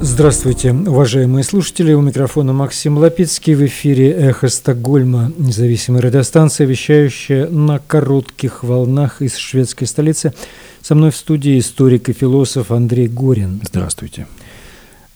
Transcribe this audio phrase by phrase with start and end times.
[0.00, 1.92] Здравствуйте, уважаемые слушатели.
[1.92, 3.54] У микрофона Максим Лапицкий.
[3.54, 10.34] В эфире «Эхо Стокгольма», независимая радиостанция, вещающая на коротких волнах из шведской столицы.
[10.82, 13.60] Со мной в студии историк и философ Андрей Горин.
[13.64, 14.28] Здравствуйте.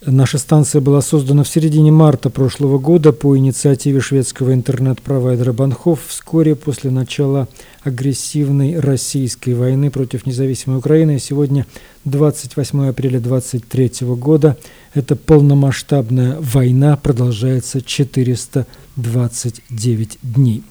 [0.04, 6.56] Наша станция была создана в середине марта прошлого года по инициативе шведского интернет-провайдера Банхов вскоре
[6.56, 7.46] после начала
[7.84, 11.20] агрессивной российской войны против независимой Украины.
[11.20, 11.66] Сегодня
[12.04, 14.56] 28 апреля 2023 года.
[14.92, 20.64] Эта полномасштабная война продолжается 429 дней.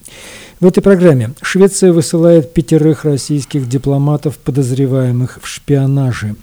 [0.60, 6.36] В этой программе Швеция высылает пятерых российских дипломатов, подозреваемых в шпионаже.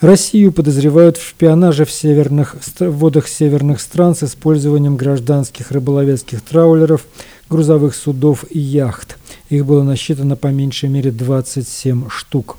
[0.00, 7.04] Россию подозревают в шпионаже в северных в водах северных стран с использованием гражданских рыболовецких траулеров,
[7.50, 9.18] грузовых судов и яхт.
[9.50, 12.58] Их было насчитано по меньшей мере 27 штук.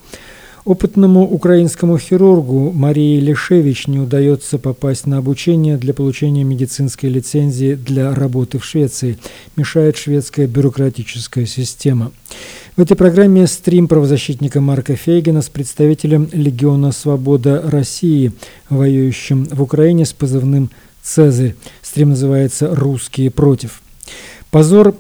[0.66, 8.14] Опытному украинскому хирургу Марии Лешевич не удается попасть на обучение для получения медицинской лицензии для
[8.14, 9.18] работы в Швеции.
[9.56, 12.12] Мешает шведская бюрократическая система.
[12.76, 18.32] В этой программе стрим правозащитника Марка Фейгена с представителем Легиона Свобода России,
[18.70, 20.70] воюющим в Украине с позывным
[21.02, 21.56] «Цезарь».
[21.82, 23.82] Стрим называется «Русские против».
[24.52, 24.96] Позор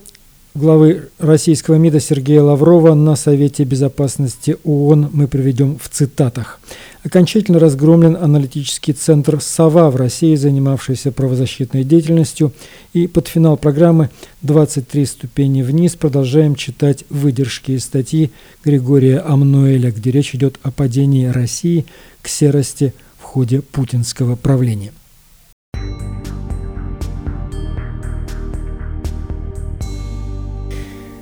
[0.55, 6.59] главы российского МИДа Сергея Лаврова на Совете Безопасности ООН мы приведем в цитатах.
[7.03, 12.51] Окончательно разгромлен аналитический центр «Сова» в России, занимавшийся правозащитной деятельностью.
[12.93, 14.09] И под финал программы
[14.43, 18.31] «23 ступени вниз» продолжаем читать выдержки из статьи
[18.65, 21.85] Григория Амнуэля, где речь идет о падении России
[22.21, 24.91] к серости в ходе путинского правления.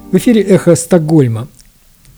[0.09, 1.49] В эфире «Эхо Стокгольма».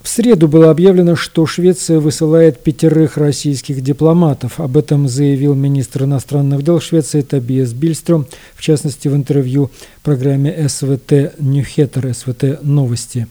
[0.04, 4.60] В среду было объявлено, что Швеция высылает пятерых российских дипломатов.
[4.60, 9.72] Об этом заявил министр иностранных дел Швеции Табиас Бильстром, в частности в интервью
[10.04, 13.26] программе СВТ Ньюхеттер, СВТ Новости.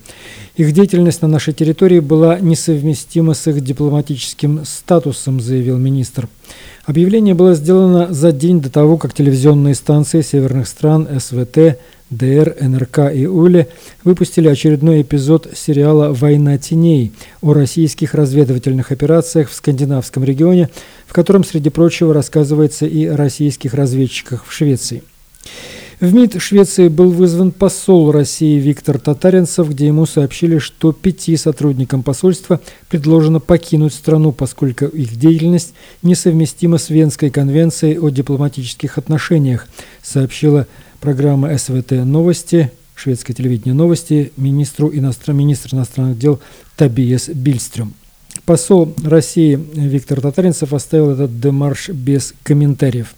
[0.56, 6.28] Их деятельность на нашей территории была несовместима с их дипломатическим статусом, заявил министр.
[6.84, 11.78] Объявление было сделано за день до того, как телевизионные станции северных стран СВТ
[12.11, 13.69] ДР, НРК и УЛЕ
[14.03, 20.71] выпустили очередной эпизод сериала «Война теней» о российских разведывательных операциях в скандинавском регионе,
[21.07, 25.03] в котором, среди прочего, рассказывается и о российских разведчиках в Швеции.
[26.01, 32.05] В МИД Швеции был вызван посол России Виктор Татаринцев, где ему сообщили, что пяти сотрудникам
[32.05, 39.67] посольства предложено покинуть страну, поскольку их деятельность несовместима с Венской конвенцией о дипломатических отношениях,
[40.01, 40.69] сообщила
[41.00, 45.36] программа СВТ «Новости», шведское телевидение «Новости», министру иностран...
[45.36, 46.41] министр иностранных дел
[46.76, 47.94] Табиес Бильстрюм.
[48.44, 53.14] Посол России Виктор Татаринцев оставил этот демарш без комментариев.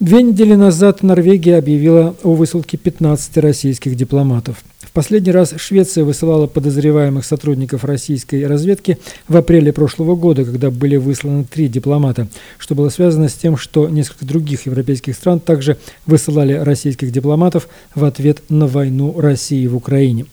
[0.00, 4.56] Две недели назад Норвегия объявила о высылке 15 российских дипломатов.
[4.80, 8.98] В последний раз Швеция высылала подозреваемых сотрудников российской разведки
[9.28, 12.28] в апреле прошлого года, когда были высланы три дипломата,
[12.58, 18.04] что было связано с тем, что несколько других европейских стран также высылали российских дипломатов в
[18.04, 20.26] ответ на войну России в Украине.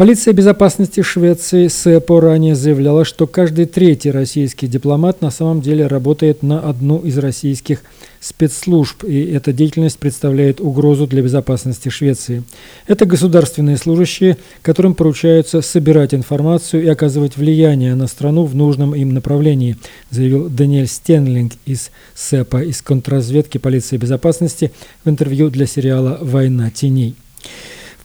[0.00, 6.42] Полиция безопасности Швеции СЭПО ранее заявляла, что каждый третий российский дипломат на самом деле работает
[6.42, 7.82] на одну из российских
[8.18, 12.44] спецслужб, и эта деятельность представляет угрозу для безопасности Швеции.
[12.86, 19.12] Это государственные служащие, которым поручаются собирать информацию и оказывать влияние на страну в нужном им
[19.12, 19.76] направлении,
[20.08, 24.72] заявил Даниэль Стенлинг из СЭПа, из контрразведки полиции безопасности
[25.04, 27.16] в интервью для сериала «Война теней».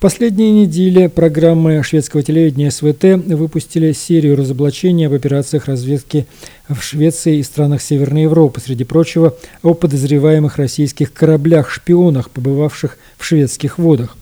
[0.06, 6.28] Последние недели программы шведского телевидения СВТ выпустили серию разоблачений об операциях разведки
[6.70, 13.80] в Швеции и странах Северной Европы, среди прочего о подозреваемых российских кораблях-шпионах, побывавших в шведских
[13.80, 14.16] водах.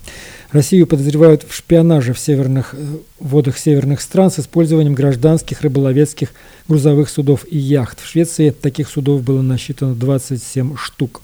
[0.53, 2.77] Россию подозревают в шпионаже в северных э,
[3.19, 6.29] водах северных стран с использованием гражданских рыболовецких
[6.67, 7.99] грузовых судов и яхт.
[7.99, 11.21] В Швеции таких судов было насчитано 27 штук.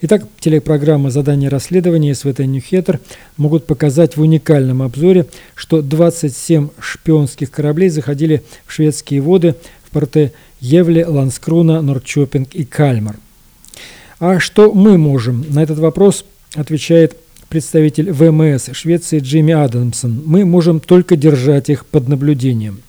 [0.00, 2.98] Итак, телепрограмма «Задание расследования» и СВТ «Ньюхеттер»
[3.36, 9.54] могут показать в уникальном обзоре, что 27 шпионских кораблей заходили в шведские воды
[9.84, 13.16] в порты Евле, Ланскруна, Норчопинг и Кальмар.
[14.18, 15.46] А что мы можем?
[15.48, 16.24] На этот вопрос
[16.56, 17.16] отвечает
[17.48, 22.80] представитель ВМС Швеции Джимми Адамсон, мы можем только держать их под наблюдением.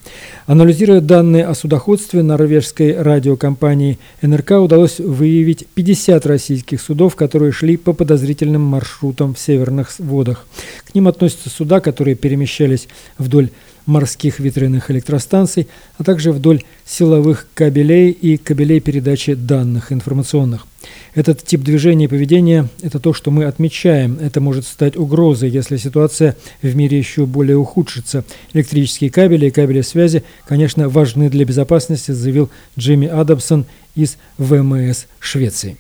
[0.47, 7.93] Анализируя данные о судоходстве норвежской радиокомпании НРК, удалось выявить 50 российских судов, которые шли по
[7.93, 10.45] подозрительным маршрутам в северных водах.
[10.85, 12.87] К ним относятся суда, которые перемещались
[13.17, 13.49] вдоль
[13.85, 15.67] морских ветряных электростанций,
[15.97, 20.67] а также вдоль силовых кабелей и кабелей передачи данных информационных.
[21.13, 24.17] Этот тип движения и поведения– это то, что мы отмечаем.
[24.21, 28.23] Это может стать угрозой, если ситуация в мире еще более ухудшится.
[28.53, 33.65] Электрические кабели и кабели связи, конечно, важны для безопасности, заявил Джимми Адамсон
[33.95, 35.77] из ВМС Швеции.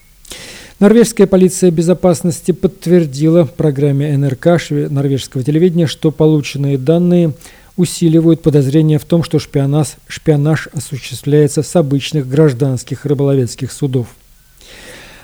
[0.79, 7.33] Норвежская полиция безопасности подтвердила программе НРК норвежского телевидения, что полученные данные
[7.77, 14.07] усиливают подозрения в том, что шпионаж, шпионаж осуществляется с обычных гражданских рыболовецких судов.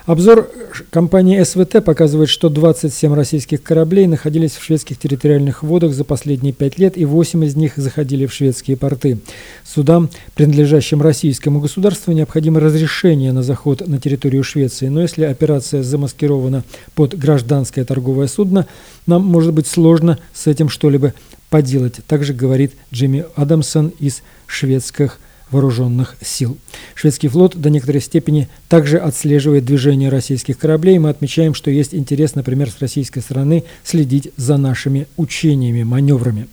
[0.06, 0.50] Обзор
[0.89, 6.80] компании СВТ показывает, что 27 российских кораблей находились в шведских территориальных водах за последние пять
[6.80, 9.19] лет, и 8 из них заходили в шведские порты.
[9.63, 14.88] Судам, принадлежащим российскому государству, необходимо разрешение на заход на территорию Швеции.
[14.88, 16.63] Но если операция замаскирована
[16.95, 18.65] под гражданское торговое судно,
[19.06, 21.13] нам может быть сложно с этим что-либо
[21.51, 22.00] поделать.
[22.07, 25.19] Также говорит Джимми Адамсон из шведских
[25.51, 26.57] вооруженных сил.
[26.95, 30.98] Шведский флот до некоторой степени также отслеживает движение российских кораблей.
[31.00, 36.48] Мы отмечаем, что есть интерес, например, с российской стороны следить за нашими учениями, маневрами.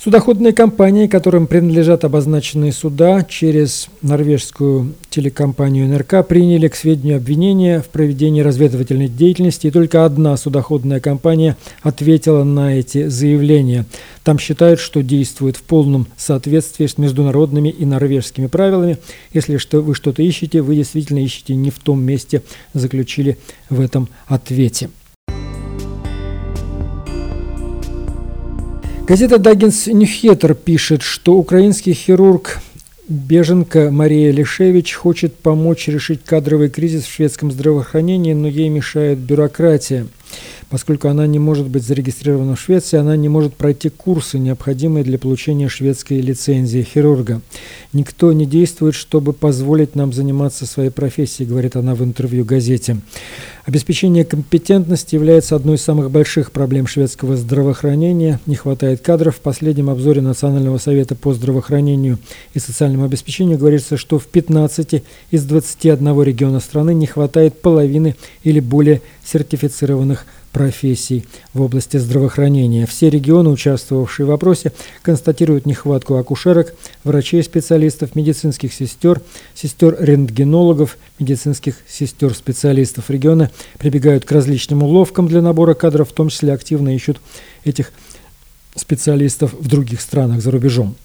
[0.00, 7.86] Судоходные компании, которым принадлежат обозначенные суда, через норвежскую телекомпанию НРК приняли к сведению обвинения в
[7.86, 13.86] проведении разведывательной деятельности, и только одна судоходная компания ответила на эти заявления.
[14.22, 18.98] Там считают, что действует в полном соответствии с международными и норвежскими правилами.
[19.32, 22.42] Если что, вы что-то ищете, вы действительно ищете не в том месте,
[22.72, 23.36] заключили
[23.68, 24.90] в этом ответе.
[29.08, 32.58] Газета «Даггинс Ньюхеттер» пишет, что украинский хирург
[33.08, 40.06] Беженка Мария Лишевич хочет помочь решить кадровый кризис в шведском здравоохранении, но ей мешает бюрократия.
[40.70, 45.18] Поскольку она не может быть зарегистрирована в Швеции, она не может пройти курсы, необходимые для
[45.18, 47.40] получения шведской лицензии хирурга.
[47.92, 52.98] Никто не действует, чтобы позволить нам заниматься своей профессией, говорит она в интервью газете.
[53.68, 58.40] Обеспечение компетентности является одной из самых больших проблем шведского здравоохранения.
[58.46, 59.36] Не хватает кадров.
[59.36, 62.18] В последнем обзоре Национального совета по здравоохранению
[62.54, 68.58] и социальному обеспечению говорится, что в 15 из 21 региона страны не хватает половины или
[68.60, 70.17] более сертифицированных
[70.58, 71.24] профессий
[71.54, 72.84] в области здравоохранения.
[72.84, 74.72] Все регионы, участвовавшие в вопросе,
[75.02, 76.74] констатируют нехватку акушерок,
[77.04, 79.20] врачей-специалистов, медицинских сестер,
[79.54, 83.08] сестер-рентгенологов, медицинских сестер-специалистов.
[83.08, 87.20] Регионы прибегают к различным уловкам для набора кадров, в том числе активно ищут
[87.64, 87.92] этих
[89.56, 90.96] в других странах за рубежом.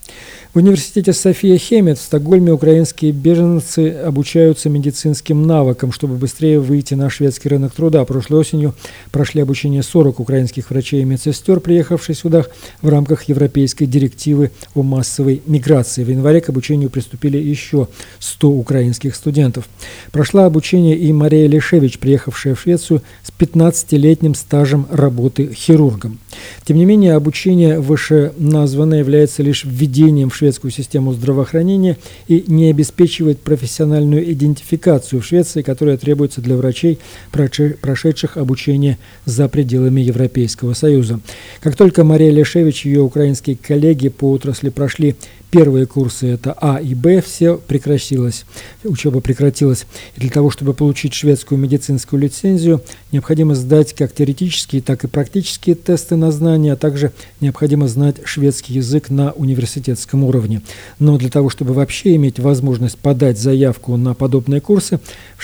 [0.54, 7.10] В университете София Хемет в Стокгольме украинские беженцы обучаются медицинским навыкам, чтобы быстрее выйти на
[7.10, 8.06] шведский рынок труда.
[8.06, 8.76] Прошлой осенью
[9.10, 12.46] прошли обучение 40 украинских врачей и медсестер, приехавших сюда
[12.84, 16.04] в рамках европейской директивы о массовой миграции.
[16.04, 17.88] В январе к обучению приступили еще
[18.20, 19.68] 100 украинских студентов.
[20.12, 26.20] Прошла обучение и Мария Лешевич, приехавшая в Швецию с 15-летним стажем работы хирургом.
[26.64, 33.40] Тем не менее, обучение вышеназванное является лишь введением в шведскую систему здравоохранения и не обеспечивает
[33.40, 37.00] профессиональную идентификацию в Швеции, которая требуется для врачей,
[37.32, 41.20] прошедших обучение за пределами Европейского Союза.
[41.62, 45.16] Как только Мария Лешевич и ее украинские коллеги по отрасли прошли
[45.54, 48.44] Первые курсы это А и Б, все прекратилось,
[48.84, 49.86] учеба прекратилась.
[50.16, 52.82] И для того, чтобы получить шведскую медицинскую лицензию,
[53.12, 58.74] необходимо сдать как теоретические, так и практические тесты на знания, а также необходимо знать шведский
[58.74, 60.64] язык на университетском уровне.
[60.98, 65.00] Но для того, чтобы вообще иметь возможность подать заявку на подобные курсы,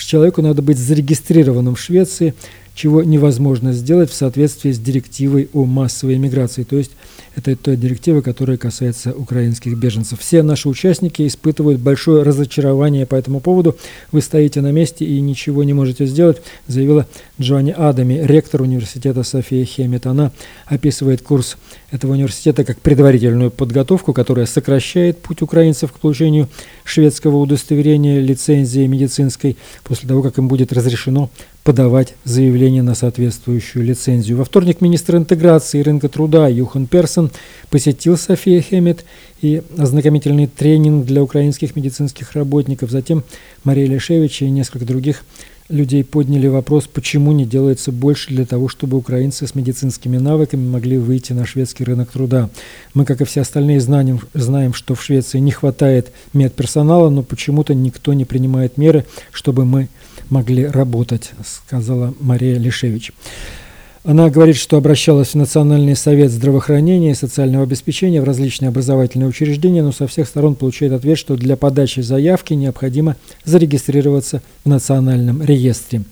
[0.10, 2.34] человеку надо быть зарегистрированным в Швеции,
[2.74, 6.94] чего невозможно сделать в соответствии с директивой о массовой миграции, то есть
[7.40, 10.20] это та директива, которая касается украинских беженцев.
[10.20, 13.78] Все наши участники испытывают большое разочарование по этому поводу.
[14.12, 17.08] Вы стоите на месте и ничего не можете сделать, заявила
[17.40, 20.06] Джоанни Адами, ректор университета София Хемет.
[20.06, 20.32] Она
[20.66, 21.58] описывает курс
[21.92, 26.50] этого университета как предварительную подготовку, которая сокращает путь украинцев к получению
[26.84, 31.30] шведского удостоверения лицензии медицинской после того, как им будет разрешено
[31.70, 34.40] подавать заявление на соответствующую лицензию.
[34.40, 37.30] Во вторник министр интеграции и рынка труда Юхан Персон
[37.70, 39.06] посетил София Хемет
[39.44, 42.90] и ознакомительный тренинг для украинских медицинских работников.
[42.90, 43.24] Затем
[43.64, 45.24] Мария Лешевич и несколько других
[45.70, 50.98] людей подняли вопрос, почему не делается больше для того, чтобы украинцы с медицинскими навыками могли
[50.98, 52.50] выйти на шведский рынок труда.
[52.96, 57.76] Мы, как и все остальные, знаем, знаем что в Швеции не хватает медперсонала, но почему-то
[57.76, 59.88] никто не принимает меры, чтобы мы
[60.30, 63.12] могли работать, сказала Мария Лишевич.
[64.04, 69.84] Она говорит, что обращалась в Национальный совет здравоохранения и социального обеспечения в различные образовательные учреждения,
[69.84, 76.04] но со всех сторон получает ответ, что для подачи заявки необходимо зарегистрироваться в национальном реестре.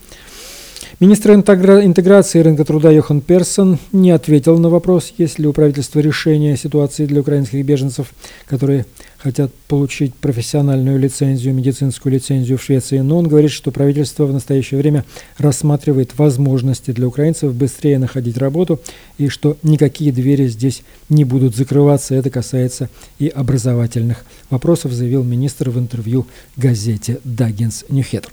[0.99, 6.57] Министр интеграции рынка труда Йохан Персон не ответил на вопрос, есть ли у правительства решение
[6.57, 8.07] ситуации для украинских беженцев,
[8.47, 8.87] которые
[9.19, 14.79] хотят получить профессиональную лицензию, медицинскую лицензию в Швеции, но он говорит, что правительство в настоящее
[14.79, 15.05] время
[15.37, 18.79] рассматривает возможности для украинцев быстрее находить работу
[19.19, 22.15] и что никакие двери здесь не будут закрываться.
[22.15, 22.89] Это касается
[23.19, 26.25] и образовательных вопросов, заявил министр в интервью
[26.55, 28.31] газете «Даггинс Ньюхедр».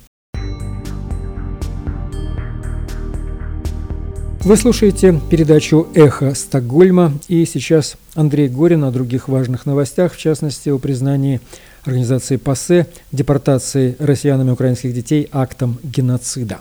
[4.44, 10.68] Вы слушаете передачу «Эхо Стокгольма» и сейчас Андрей Горин о других важных новостях, в частности
[10.68, 11.40] о признании
[11.84, 16.60] организации ПАСЕ депортации россиянами украинских детей актом геноцида.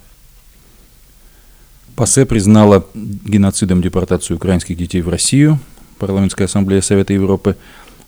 [1.97, 5.59] ПАСЕ признала геноцидом депортацию украинских детей в Россию.
[5.99, 7.57] Парламентская ассамблея Совета Европы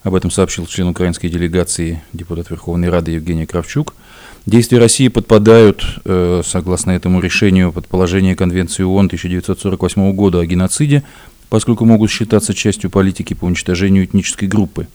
[0.03, 3.94] об этом сообщил член украинской делегации депутат Верховной Рады Евгений Кравчук–
[4.46, 11.04] Действия России подпадают, э, согласно этому решению, под положение Конвенции ООН 1948 года о геноциде,
[11.50, 14.88] поскольку могут считаться частью политики по уничтожению этнической группы.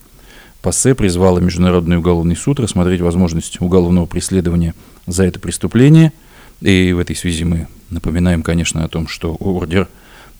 [0.62, 4.74] ПАСЕ призвала Международный уголовный суд рассмотреть возможность уголовного преследования
[5.06, 6.12] за это преступление.
[6.60, 9.88] И в этой связи мы напоминаем, конечно, о том, что ордер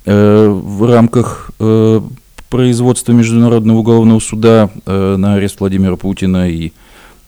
[0.05, 2.00] э, в рамках э,
[2.49, 6.73] производства Международного уголовного суда э, на арест Владимира Путина и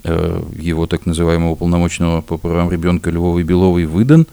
[0.04, 4.26] его так называемого полномочного по правам ребенка Львовой Беловой выдан.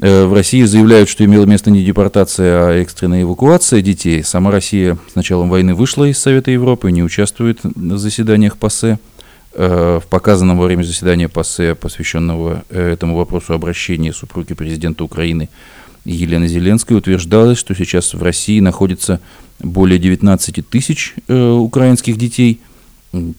[0.00, 4.22] Э, в России заявляют, что имела место не депортация, а экстренная эвакуация детей.
[4.22, 8.98] Сама Россия с началом войны вышла из Совета Европы, не участвует в заседаниях ПАСЕ.
[9.54, 15.48] Э, в показанном во время заседания ПАСЕ, посвященного этому вопросу обращения супруги президента Украины
[16.04, 19.20] Елены Зеленской, утверждалось, что сейчас в России находится
[19.58, 22.60] более 19 тысяч украинских детей,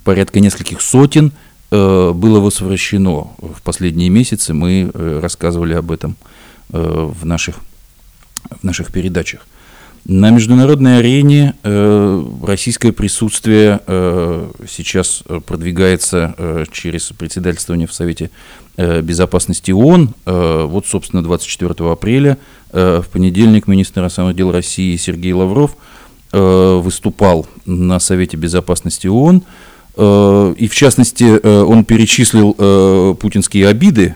[0.04, 4.54] порядка нескольких сотен– Э, было возвращено в последние месяцы.
[4.54, 6.16] Мы э, рассказывали об этом
[6.72, 7.58] э, в наших,
[8.50, 9.46] в наших передачах.
[10.06, 11.54] На международной арене
[12.42, 13.82] российское присутствие
[14.70, 18.30] сейчас продвигается через председательствование в Совете
[18.78, 20.14] Безопасности ООН.
[20.24, 22.38] Вот, собственно, 24 апреля
[22.72, 25.76] в понедельник министр иностранных дел России Сергей Лавров
[26.32, 29.67] выступал на Совете Безопасности ООН Э,
[29.98, 34.16] и в частности, э, он перечислил э, путинские обиды,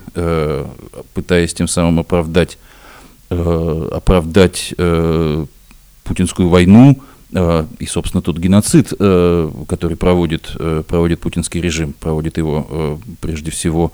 [1.15, 2.59] пытаясь тем самым оправдать,
[3.29, 4.73] оправдать
[6.03, 7.01] путинскую войну
[7.79, 10.55] и, собственно, тот геноцид, который проводит,
[10.87, 13.93] проводит путинский режим, проводит его прежде всего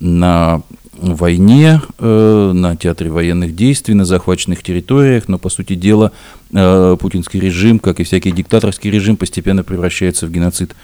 [0.00, 0.62] на
[0.96, 6.12] войне, на театре военных действий, на захваченных территориях, но, по сути дела,
[6.50, 10.74] путинский режим, как и всякий диктаторский режим, постепенно превращается в геноцид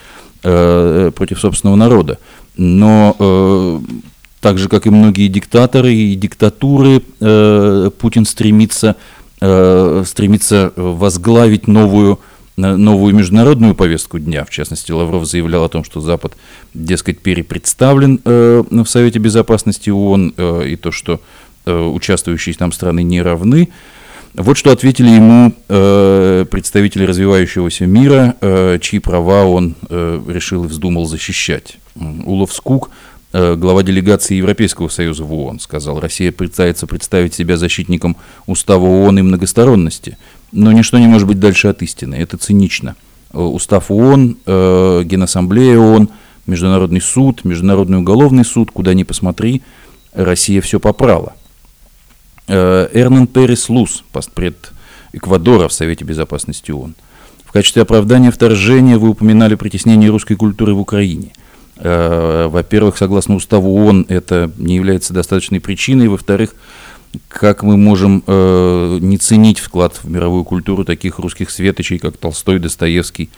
[0.42, 2.18] Э, против собственного народа.
[2.56, 3.80] Но э,
[4.40, 8.96] так же, как и многие диктаторы и диктатуры, э, Путин стремится,
[9.38, 12.20] стремится возглавить новую,
[12.56, 14.46] новую международную повестку дня.
[14.46, 16.36] В частности, Лавров заявлял о том, что Запад,
[16.72, 21.20] дескать, перепредставлен в Совете Безопасности ООН, и то, что
[21.66, 23.68] участвующие там страны не равны.
[24.36, 30.68] Вот что ответили ему э, представители развивающегося мира, э, чьи права он э, решил и
[30.68, 31.78] вздумал защищать.
[31.94, 32.90] Улов Скук,
[33.32, 39.20] э, глава делегации Европейского Союза в ООН, сказал, Россия пытается представить себя защитником устава ООН
[39.20, 40.18] и многосторонности,
[40.52, 42.94] но ничто не может быть дальше от истины, это цинично.
[43.32, 46.10] Э, устав ООН, э, Генассамблея ООН,
[46.46, 49.62] Международный суд, Международный уголовный суд, куда ни посмотри,
[50.12, 51.36] Россия все попрала–
[52.48, 54.72] Эрнан Перес Лус, постпред
[55.12, 56.94] Эквадора в Совете Безопасности ООН.
[57.44, 61.32] В качестве оправдания вторжения вы упоминали притеснение русской культуры в Украине.
[61.76, 66.08] Э, во-первых, согласно уставу ООН, это не является достаточной причиной.
[66.08, 66.54] Во-вторых,
[67.28, 72.58] как мы можем э, не ценить вклад в мировую культуру таких русских светочей, как Толстой,
[72.58, 73.30] Достоевский,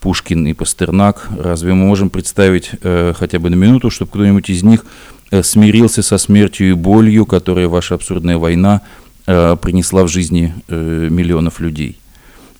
[0.00, 1.28] Пушкин и Пастернак?
[1.36, 6.02] Разве мы можем представить э, хотя бы на минуту, чтобы кто-нибудь из них Э, смирился
[6.02, 8.80] со смертью и болью, которые ваша абсурдная война
[9.26, 11.98] э, принесла в жизни э, миллионов людей.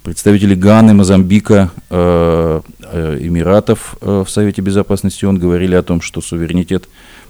[0.02, 6.88] Представители Ганы, Мозамбика, Эмиратов в Совете Безопасности он говорили о том, что суверенитет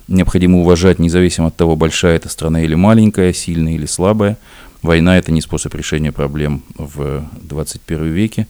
[0.08, 4.36] необходимо уважать независимо от того, большая эта страна или маленькая, сильная или слабая.
[4.82, 8.46] Война– это не способ решения проблем в 21 веке.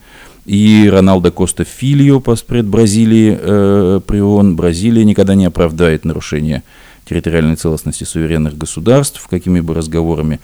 [0.47, 6.63] И Роналдо Коста Фильо, паспред Бразилии, э, при ООН, Бразилия никогда не оправдает нарушение
[7.05, 10.41] территориальной целостности суверенных государств, какими бы разговорами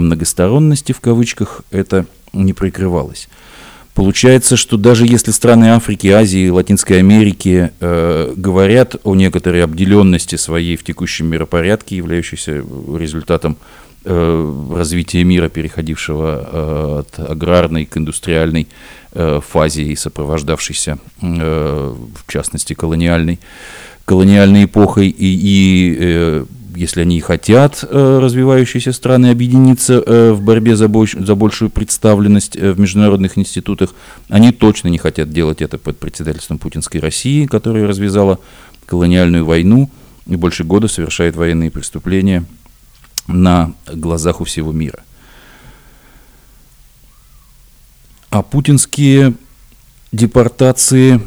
[0.00, 3.28] многосторонности в кавычках это не прикрывалось.
[3.94, 10.76] Получается, что даже если страны Африки, Азии, Латинской Америки э, говорят о некоторой обделенности своей
[10.76, 12.64] в текущем миропорядке, являющейся
[12.96, 13.58] результатом
[14.04, 18.68] развития мира, переходившего э, от аграрной к индустриальной
[19.12, 23.38] э, фазе и сопровождавшейся, э, в частности, колониальной,
[24.04, 26.44] колониальной эпохой, и, и э,
[26.74, 32.56] если они хотят, э, развивающиеся страны, объединиться э, в борьбе за, больш, за большую представленность
[32.56, 33.94] э, в международных институтах,
[34.28, 38.38] они точно не хотят делать это под председательством путинской России, которая развязала
[38.86, 39.90] колониальную войну
[40.26, 42.44] и больше года совершает военные преступления
[43.26, 45.00] на глазах у всего мира.
[48.30, 49.34] А путинские
[50.10, 51.20] депортации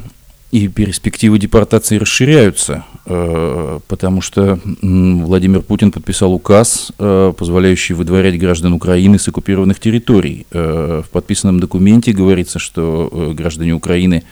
[0.52, 8.72] и перспективы депортации расширяются, э, потому что Владимир Путин подписал указ, э, позволяющий выдворять граждан
[8.72, 10.48] Украины с оккупированных территорий.
[10.52, 14.24] Э, в подписанном документе говорится, что граждане Украины,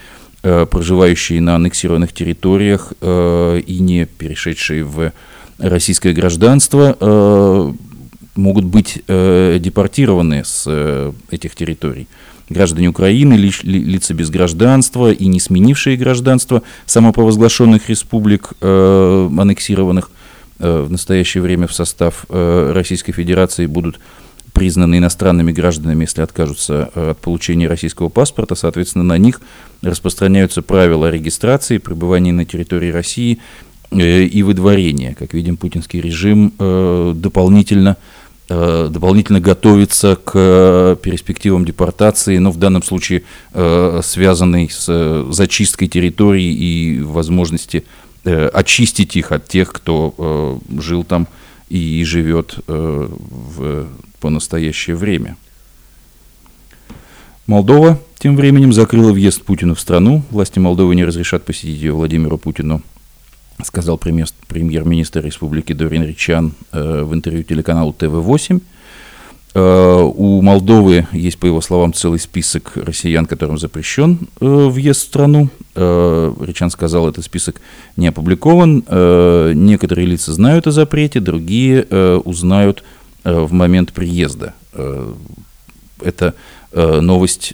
[0.42, 5.14] проживающие на аннексированных территориях и не перешедшие в
[5.58, 7.76] российское гражданство,
[8.36, 12.08] могут быть депортированы с этих территорий
[12.50, 20.12] граждане Украины, ли, лица без гражданства и не сменившие гражданство самопровозглашенных республик, э, аннексированных
[20.60, 24.00] э, в настоящее время в состав э, Российской Федерации, будут
[24.54, 28.56] признаны иностранными гражданами, если откажутся э, от получения российского паспорта.
[28.56, 29.42] Соответственно, на них
[29.82, 35.16] распространяются правила регистрации, пребывания на территории России э, и выдворения.
[35.18, 37.98] Как видим, путинский режим э, дополнительно
[38.50, 43.24] Э, дополнительно готовится к э, перспективам депортации, но в данном случае
[43.54, 47.84] э, связанной с зачисткой территорий и возможности
[48.26, 51.28] очистить их от тех, кто жил там
[51.68, 53.88] и живет в,
[54.22, 55.36] по настоящее время.
[57.48, 60.24] Молдова тем временем закрыла въезд Путину в страну.
[60.30, 62.82] Власти Молдовы не разрешат посетить ее Владимиру Путину
[63.62, 68.62] сказал премьер-министр республики Дорин Ричан э, в интервью телеканалу ТВ-8.
[69.56, 75.04] Э, у Молдовы есть, по его словам, целый список россиян, которым запрещен э, въезд в
[75.04, 75.50] страну.
[75.76, 77.62] Ричан сказал, этот список
[77.98, 78.84] не опубликован.
[79.56, 81.84] Некоторые лица знают о запрете, другие
[82.20, 82.84] узнают
[83.24, 84.54] в момент приезда.
[86.00, 86.36] Эта
[86.76, 87.54] новость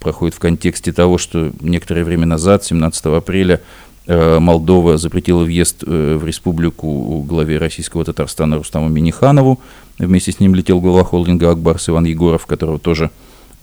[0.00, 3.60] проходит в контексте того, что некоторое время назад, 17 апреля,
[4.08, 9.60] Молдова запретила въезд э, в республику главе российского Татарстана Рустаму Миниханову.
[9.98, 13.10] Вместе с ним летел глава холдинга Акбарс Иван Егоров, которого тоже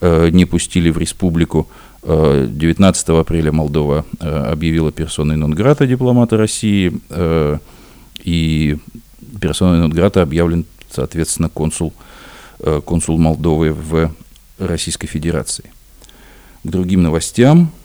[0.02, 1.68] э, не пустили в республику.
[2.04, 6.94] 19 апреля Молдова объявила персоной нон-грата дипломата России,
[8.24, 8.78] и
[9.42, 11.94] персоной нон-грата объявлен, соответственно, консул,
[12.86, 14.12] консул Молдовы в
[14.60, 15.72] Российской Федерации.
[16.64, 17.72] К другим новостям–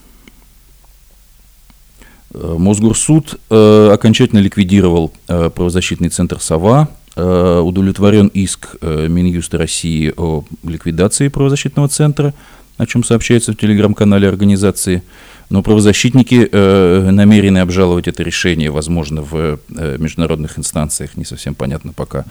[2.33, 10.45] Мосгорсуд э, окончательно ликвидировал э, правозащитный центр «Сова», э, удовлетворен иск э, Минюста России о
[10.63, 12.33] ликвидации правозащитного центра,
[12.77, 15.03] о чем сообщается в телеграм-канале организации.
[15.49, 21.17] Но правозащитники э, намерены обжаловать это решение, возможно, в э, международных инстанциях.
[21.17, 22.23] Не совсем понятно пока,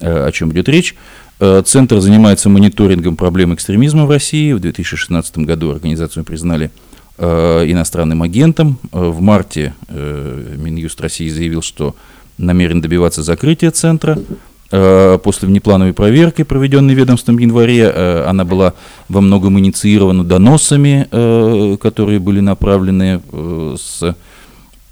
[0.00, 0.94] э, о чем идет речь.
[1.40, 4.52] Э, центр занимается мониторингом проблем экстремизма в России.
[4.52, 8.78] В 2016 году организацию признали Э, иностранным агентом.
[8.92, 11.94] Э, в марте э, Минюст России заявил, что
[12.38, 14.18] намерен добиваться закрытия центра.
[14.68, 18.74] После внеплановой проверки, проведенной ведомством в январе, она была
[19.08, 21.06] во многом инициирована доносами,
[21.76, 23.22] которые были направлены
[23.78, 24.16] с,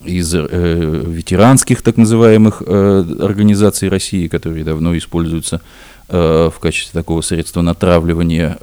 [0.04, 5.60] из ветеранских так называемых организаций России, которые давно используются
[6.08, 8.56] в качестве такого средства натравливания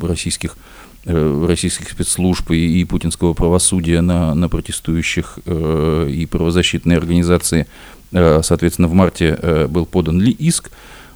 [0.00, 0.71] российских Э,
[1.04, 7.66] российских спецслужб и, и путинского правосудия на, на протестующих э, и правозащитные организации.
[8.12, 10.70] Э, соответственно, в марте э, был подан ли иск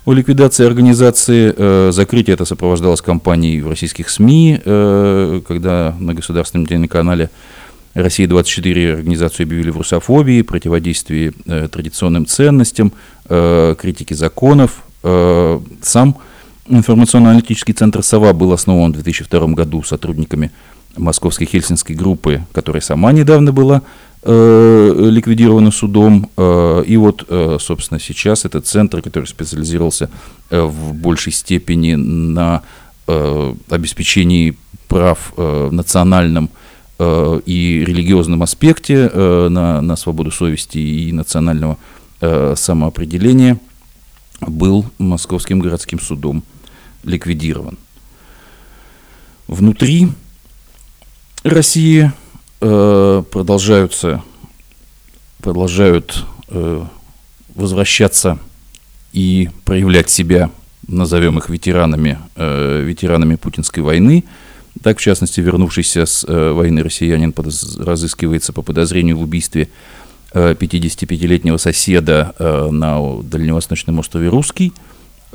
[0.04, 1.54] о ликвидации организации.
[1.56, 7.30] Э, закрытие это сопровождалось кампанией в российских СМИ, э, когда на государственном телеканале
[7.94, 12.92] «Россия-24» организацию объявили в русофобии, противодействии э, традиционным ценностям,
[13.28, 14.82] э, критике законов.
[15.02, 16.18] Э, сам
[16.68, 20.50] Информационно-аналитический центр «Сова» был основан в 2002 году сотрудниками
[20.96, 23.82] Московской Хельсинской группы, которая сама недавно была
[24.22, 26.28] э, ликвидирована судом.
[26.36, 30.10] Э, и вот, э, собственно, сейчас этот центр, который специализировался
[30.50, 32.62] э, в большей степени на
[33.06, 34.56] э, обеспечении
[34.88, 36.50] прав э, национальном
[36.98, 41.78] э, и религиозном аспекте, э, на, на свободу совести и национального
[42.20, 43.58] э, самоопределения–
[44.40, 46.42] был Московским городским судом
[47.06, 47.78] ликвидирован.
[49.48, 50.08] Внутри
[51.44, 52.12] России
[52.60, 54.22] э, продолжаются,
[55.40, 56.84] продолжают э,
[57.54, 58.38] возвращаться
[59.12, 60.50] и проявлять себя,
[60.88, 64.24] назовем их ветеранами, э, ветеранами путинской войны.
[64.82, 67.78] Так, в частности, вернувшийся с войны россиянин подоз...
[67.78, 69.68] разыскивается по подозрению в убийстве
[70.34, 74.74] 55-летнего соседа на дальневосточном острове Русский.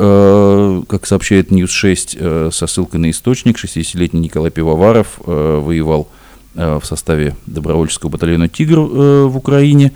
[0.03, 6.07] Э, как сообщает News-6 э, со ссылкой на источник, 60-летний Николай Пивоваров воевал
[6.55, 9.93] в составе добровольческого батальона «Тигр» в Украине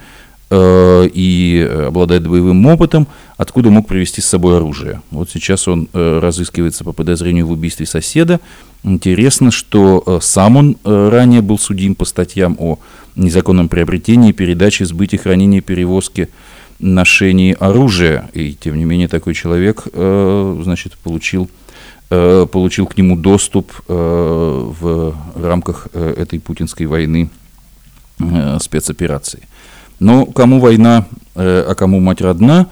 [0.53, 5.01] и обладает боевым опытом, откуда мог привезти с собой оружие.
[5.11, 8.39] Вот сейчас он разыскивается по подозрению в убийстве соседа.
[8.83, 12.79] Интересно, что сам он ранее был судим по статьям о
[13.17, 16.29] незаконном приобретении, передаче, сбытии, хранении, перевозке,
[16.79, 18.29] ношении оружия.
[18.33, 21.49] И тем не менее такой человек, э, значит, получил,
[22.09, 23.93] э, получил к нему доступ э,
[24.79, 27.29] в рамках этой путинской войны
[28.59, 29.47] спецоперации.
[29.99, 32.67] Но кому война, а кому мать родна,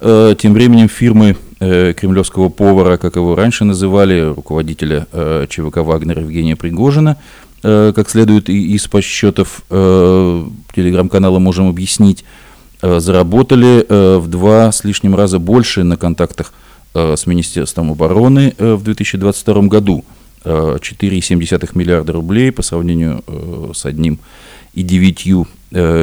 [0.00, 5.06] тем временем фирмы кремлевского повара, как его раньше называли, руководителя
[5.48, 7.16] ЧВК Вагнера Евгения Пригожина,
[7.62, 12.24] как следует из подсчетов телеграм-канала «Можем объяснить»,
[12.82, 13.84] заработали
[14.18, 16.52] в два с лишним раза больше на контактах
[16.94, 20.04] с Министерством обороны в 2022 году.
[20.44, 23.22] 4,7 миллиарда рублей по сравнению
[23.74, 24.18] с одним
[24.72, 25.46] и 9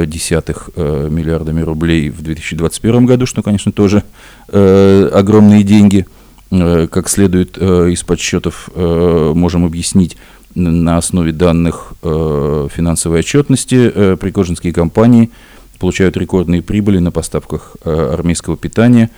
[0.08, 4.04] десятых миллиардами рублей в 2021 году, что, конечно, тоже
[4.50, 6.06] огромные деньги,
[6.50, 10.18] как следует из подсчетов, можем объяснить
[10.56, 15.30] на основе данных э, финансовой отчетности э, пригожинские компании
[15.78, 19.10] получают рекордные прибыли на поставках э, армейского питания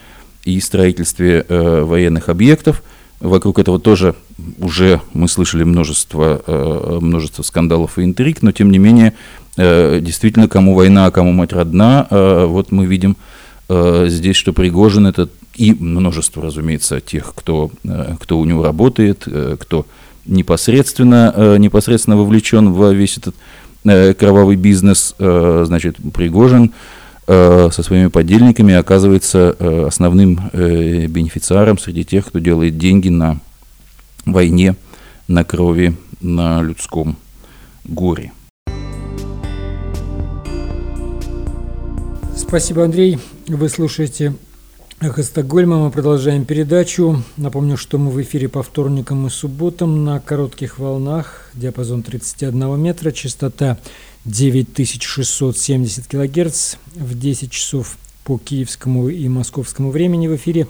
[0.44, 2.84] и строительстве э, военных объектов.
[3.20, 4.16] Вокруг этого тоже
[4.60, 9.14] уже мы слышали множество, э, множество скандалов и интриг, но тем не менее,
[9.58, 13.18] действительно, кому война, а кому мать родна, вот мы видим
[13.68, 17.72] здесь, что Пригожин это и множество, разумеется, тех, кто,
[18.22, 19.28] кто у него работает,
[19.60, 19.88] кто
[20.28, 23.34] непосредственно, непосредственно вовлечен в весь этот
[23.84, 26.74] кровавый бизнес, э, значит, Пригожин
[27.26, 33.42] со своими подельниками оказывается основным бенефициаром среди тех, кто делает деньги на
[34.26, 34.78] войне,
[35.28, 37.18] на крови, на людском
[37.84, 38.32] горе.
[42.38, 43.20] Спасибо, Андрей.
[43.48, 44.34] Вы слушаете
[45.00, 45.78] Эхо Стокгольма.
[45.78, 47.22] Мы продолжаем передачу.
[47.38, 51.52] Напомню, что мы в эфире по вторникам и субботам на коротких волнах.
[51.54, 53.78] Диапазон 31 метра, частота
[54.26, 60.66] 9670 килогерц в 10 часов по киевскому и московскому времени в эфире.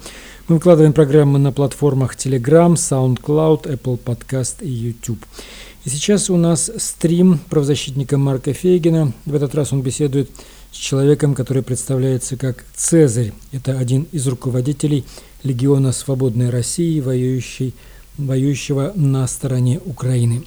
[0.46, 5.24] Мы выкладываем программы на платформах Telegram, SoundCloud, Apple Podcast и YouTube.
[5.86, 9.14] И сейчас у нас стрим правозащитника Марка Фейгина.
[9.24, 13.32] В этот раз он беседует с человеком, который представляется как Цезарь.
[13.52, 15.04] Это один из руководителей
[15.42, 17.74] Легиона Свободной России, воюющий,
[18.16, 20.44] воюющего на стороне Украины.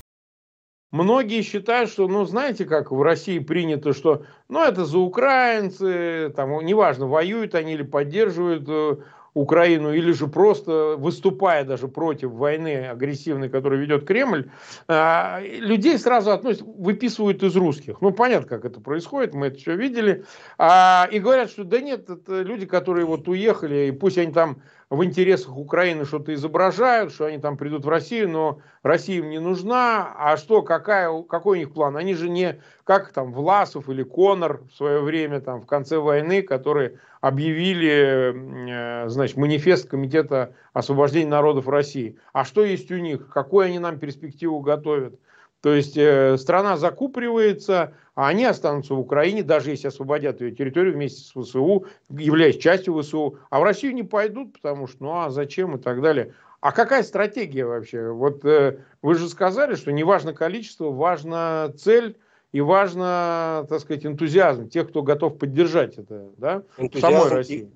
[0.91, 6.65] Многие считают, что, ну, знаете, как в России принято, что, ну, это за украинцы, там,
[6.65, 8.97] неважно, воюют они или поддерживают э,
[9.33, 14.49] Украину, или же просто выступая даже против войны агрессивной, которую ведет Кремль,
[14.87, 18.01] а, людей сразу относят, выписывают из русских.
[18.01, 20.25] Ну, понятно, как это происходит, мы это все видели.
[20.57, 24.61] А, и говорят, что да нет, это люди, которые вот уехали, и пусть они там
[24.91, 29.39] в интересах Украины что-то изображают, что они там придут в Россию, но Россия им не
[29.39, 30.13] нужна.
[30.17, 31.95] А что, какая, какой у них план?
[31.95, 36.41] Они же не как там Власов или Конор в свое время, там, в конце войны,
[36.41, 42.17] которые объявили, э, значит, манифест Комитета освобождения народов России.
[42.33, 43.29] А что есть у них?
[43.29, 45.17] Какую они нам перспективу готовят?
[45.61, 50.93] То есть э, страна закупоривается, а они останутся в Украине, даже если освободят ее территорию
[50.93, 55.29] вместе с ВСУ, являясь частью ВСУ, а в Россию не пойдут, потому что ну а
[55.29, 56.33] зачем и так далее.
[56.59, 58.11] А какая стратегия вообще?
[58.11, 62.17] Вот э, вы же сказали, что не важно количество, важна цель
[62.51, 67.71] и важно, так сказать, энтузиазм тех, кто готов поддержать это, да, энтузиазм самой России.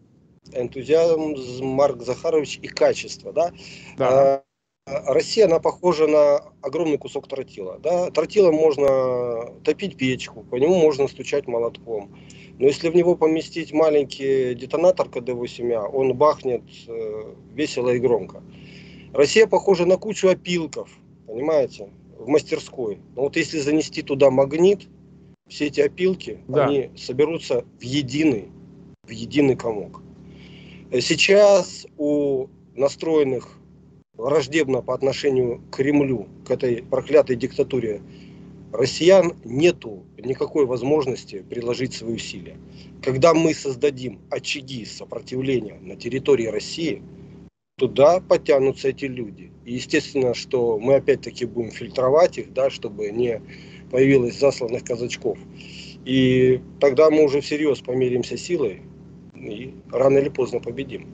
[0.52, 3.52] И, энтузиазм, Марк Захарович, и качество, да.
[3.98, 4.43] да.
[4.88, 7.80] Россия, она похожа на огромный кусок тротила.
[7.80, 8.12] Да?
[8.12, 12.15] Тротилом можно топить печку, по нему можно стучать молотком.
[12.60, 18.43] Но если в него поместить маленький детонатор КД-8А, он бахнет э, весело и громко.
[19.12, 20.89] Россия похожа на кучу опилков,
[21.26, 23.00] понимаете, в мастерской.
[23.15, 24.88] Но вот если занести туда магнит,
[25.48, 26.67] все эти опилки, да.
[26.67, 28.50] они соберутся в единый,
[29.04, 30.02] в единый комок.
[30.91, 33.60] Сейчас у настроенных
[34.17, 38.01] враждебно по отношению к Кремлю, к этой проклятой диктатуре
[38.71, 42.58] россиян, нету никакой возможности приложить свои усилия.
[43.01, 47.01] Когда мы создадим очаги сопротивления на территории России,
[47.78, 49.51] туда потянутся эти люди.
[49.65, 53.41] И естественно, что мы опять-таки будем фильтровать их, да, чтобы не
[53.91, 55.38] появилось засланных казачков.
[56.06, 58.82] И тогда мы уже всерьез померимся силой
[59.36, 61.08] и рано или поздно победим.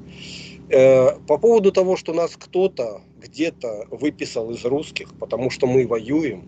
[0.71, 6.47] Э, по поводу того, что нас кто-то где-то выписал из русских, потому что мы воюем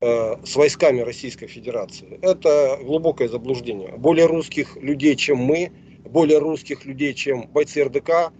[0.00, 3.92] э, с войсками Российской Федерации, это глубокое заблуждение.
[3.96, 5.70] Более русских людей, чем мы,
[6.04, 8.32] более русских людей, чем бойцы РДК,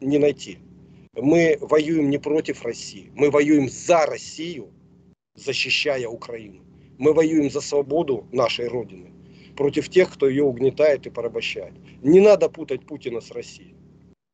[0.00, 0.58] не найти.
[1.14, 4.68] Мы воюем не против России, мы воюем за Россию,
[5.34, 6.60] защищая Украину.
[6.98, 9.12] Мы воюем за свободу нашей Родины
[9.56, 11.72] против тех, кто ее угнетает и порабощает.
[12.02, 13.77] Не надо путать Путина с Россией.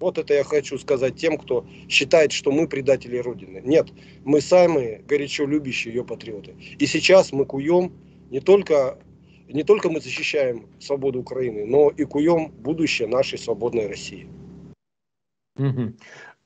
[0.05, 3.62] Вот это я хочу сказать тем, кто считает, что мы предатели Родины.
[3.64, 3.87] Нет,
[4.23, 6.55] мы сами горячо любящие ее патриоты.
[6.79, 7.90] И сейчас мы куем
[8.31, 8.99] не только,
[9.49, 14.29] не только мы защищаем свободу Украины, но и куем будущее нашей свободной России.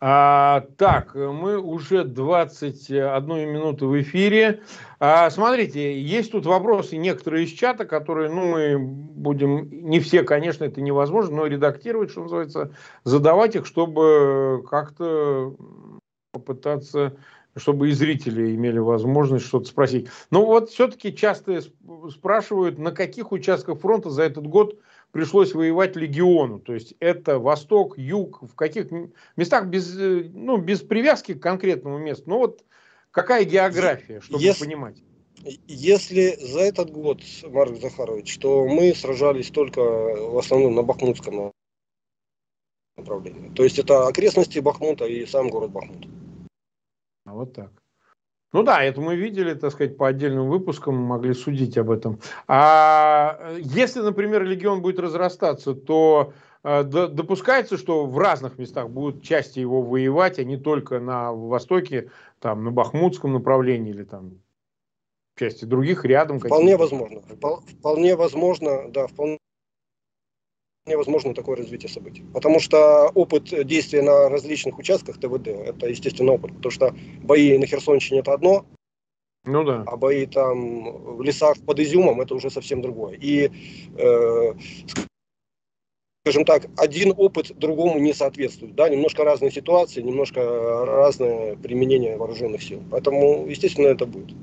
[0.00, 4.62] А, так, мы уже 21 минуту в эфире.
[5.00, 10.64] А, смотрите, есть тут вопросы некоторые из чата, которые, ну, мы будем, не все, конечно,
[10.64, 15.56] это невозможно, но редактировать, что называется, задавать их, чтобы как-то
[16.32, 17.16] попытаться
[17.56, 20.08] чтобы и зрители имели возможность что-то спросить.
[20.30, 21.60] Но вот все-таки часто
[22.10, 24.78] спрашивают, на каких участках фронта за этот год
[25.12, 26.58] пришлось воевать легиону.
[26.58, 28.88] То есть это восток, юг, в каких
[29.36, 32.24] местах без, э, ну, без привязки к конкретному месту.
[32.26, 32.64] Ну вот
[33.10, 35.02] какая география, чтобы если, понимать?
[35.66, 41.52] Если за этот год, Марк Захарович, что мы сражались только в основном на Бахмутском
[42.96, 43.50] направлении.
[43.54, 46.06] То есть это окрестности Бахмута и сам город Бахмут.
[47.24, 47.70] А вот так.
[48.52, 52.18] Ну да, это мы видели, так сказать, по отдельным выпускам, могли судить об этом.
[52.46, 56.32] А если, например, легион будет разрастаться, то
[56.64, 62.10] э, допускается, что в разных местах будут части его воевать, а не только на востоке,
[62.40, 64.40] там, на Бахмутском направлении или там
[65.36, 66.40] части других рядом.
[66.40, 67.20] Вполне возможно.
[67.20, 69.38] Вполне возможно, да, вполне
[70.88, 72.24] невозможно такое развитие событий.
[72.34, 76.54] Потому что опыт действия на различных участках ТВД, это естественно опыт.
[76.56, 78.66] Потому что бои на Херсонщине это одно,
[79.48, 79.82] ну да.
[79.86, 83.16] А бои там в лесах под Изюмом это уже совсем другое.
[83.16, 83.50] И,
[83.96, 84.52] э,
[86.22, 88.74] скажем так, один опыт другому не соответствует.
[88.74, 88.90] Да?
[88.90, 92.82] Немножко разные ситуации, немножко разное применение вооруженных сил.
[92.90, 94.36] Поэтому, естественно, это будет.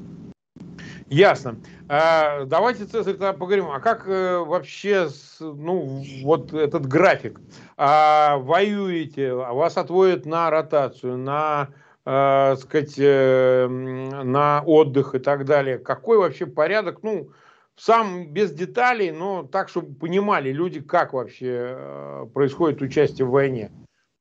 [1.08, 1.58] Ясно.
[1.88, 5.08] А, давайте, Цезарь, тогда поговорим, а как э, вообще,
[5.40, 7.40] ну, вот этот график?
[7.78, 11.70] А, воюете, а вас отводят на ротацию, на,
[12.06, 15.78] э, сказать, э, на отдых и так далее.
[15.78, 17.04] Какой вообще порядок?
[17.04, 17.30] Ну,
[17.76, 23.72] сам без деталей, но так, чтобы понимали люди, как вообще э, происходит участие в войне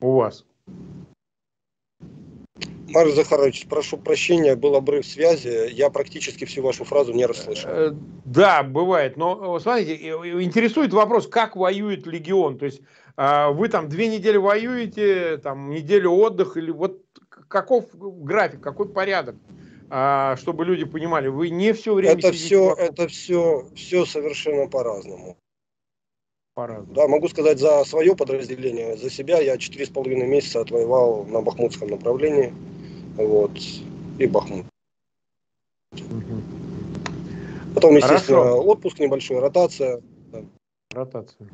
[0.00, 0.44] у вас.
[2.94, 7.68] Марк Захарович, прошу прощения, был обрыв связи, я практически всю вашу фразу не расслышал.
[7.70, 7.90] Э,
[8.24, 12.82] да, бывает, но смотрите, интересует вопрос, как воюет легион, то есть
[13.16, 17.00] а, вы там две недели воюете, там неделю отдых, или вот
[17.48, 19.36] каков график, какой порядок?
[19.90, 25.36] А, чтобы люди понимали, вы не все время это все, это все, все совершенно по-разному.
[26.54, 26.94] По-разному.
[26.94, 31.40] Да, могу сказать за свое подразделение, за себя я четыре с половиной месяца отвоевал на
[31.42, 32.54] Бахмутском направлении
[33.16, 33.52] вот,
[34.18, 34.66] и Бахмут.
[37.74, 38.62] Потом, естественно, Хорошо.
[38.62, 40.00] отпуск небольшой, ротация.
[40.92, 41.48] Ротация.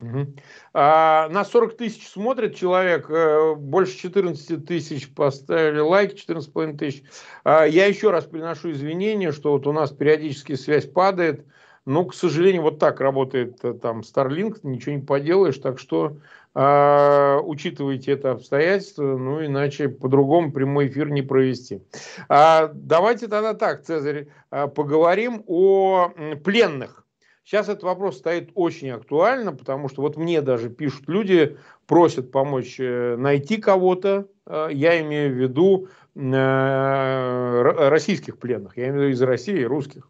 [0.00, 0.26] Угу.
[0.74, 7.02] А, на 40 тысяч смотрит человек, э, больше 14 тысяч поставили лайк, 14,5 тысяч.
[7.42, 11.44] А, я еще раз приношу извинения, что вот у нас периодически связь падает.
[11.84, 15.58] Но, к сожалению, вот так работает э, там Starlink, ничего не поделаешь.
[15.58, 16.18] Так что
[16.54, 21.82] учитывайте это обстоятельство, ну иначе по-другому прямой эфир не провести.
[22.28, 26.10] А, давайте тогда так, Цезарь, а, поговорим о
[26.42, 27.04] пленных.
[27.44, 31.56] Сейчас этот вопрос стоит очень актуально, потому что вот мне даже пишут люди,
[31.86, 38.94] просят помочь э, найти кого-то, а, я имею в виду э, российских пленных, я имею
[38.94, 40.08] в виду из России, русских.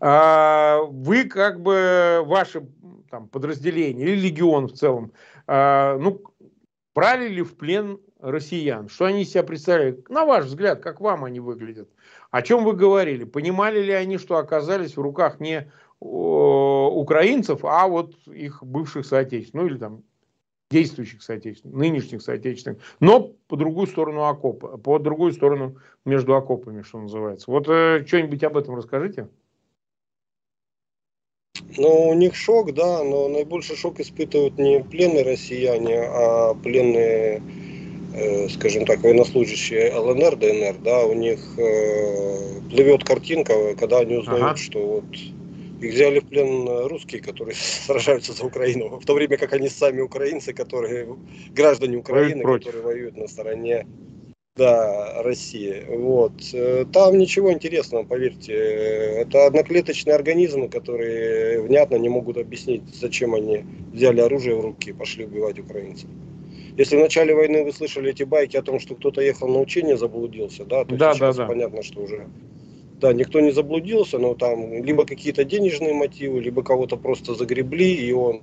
[0.00, 2.62] Вы как бы, ваше
[3.10, 6.22] там, подразделение или легион в целом, а, ну,
[6.94, 8.88] брали ли в плен россиян?
[8.88, 10.08] Что они себя представляют?
[10.08, 11.88] На ваш взгляд, как вам они выглядят?
[12.30, 13.24] О чем вы говорили?
[13.24, 19.66] Понимали ли они, что оказались в руках не украинцев, а вот их бывших соотечественников, ну
[19.68, 20.02] или там
[20.70, 27.00] действующих соотечественников, нынешних соотечественников, но по другую сторону окопа, по другую сторону между окопами, что
[27.00, 27.50] называется.
[27.50, 29.28] Вот э, что-нибудь об этом расскажите.
[31.76, 37.42] Ну, у них шок, да, но наибольший шок испытывают не пленные россияне, а пленные,
[38.14, 44.42] э, скажем так, военнослужащие ЛНР, ДНР, да, у них э, плывет картинка, когда они узнают,
[44.42, 44.56] ага.
[44.56, 45.04] что вот
[45.80, 47.54] их взяли в плен русские, которые
[47.86, 51.16] сражаются за Украину, в то время как они сами украинцы, которые
[51.50, 53.86] граждане Украины, которые воюют на стороне
[54.56, 55.84] да, России.
[55.88, 56.32] Вот.
[56.52, 58.52] Э, там ничего интересного, поверьте.
[58.52, 64.92] Это одноклеточные организмы, которые внятно не могут объяснить, зачем они взяли оружие в руки и
[64.92, 66.10] пошли убивать украинцев.
[66.76, 69.96] Если в начале войны вы слышали эти байки о том, что кто-то ехал на учение,
[69.96, 71.48] заблудился, да, то да, сейчас да, да.
[71.48, 72.26] понятно, что уже
[73.00, 78.12] да, никто не заблудился, но там либо какие-то денежные мотивы, либо кого-то просто загребли, и
[78.12, 78.42] он,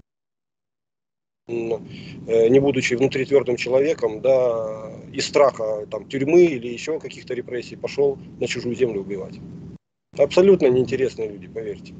[1.47, 8.17] не будучи внутри твердым человеком, да, из страха там, тюрьмы или еще каких-то репрессий пошел
[8.39, 9.35] на чужую землю убивать.
[10.17, 11.93] Абсолютно неинтересные люди, поверьте.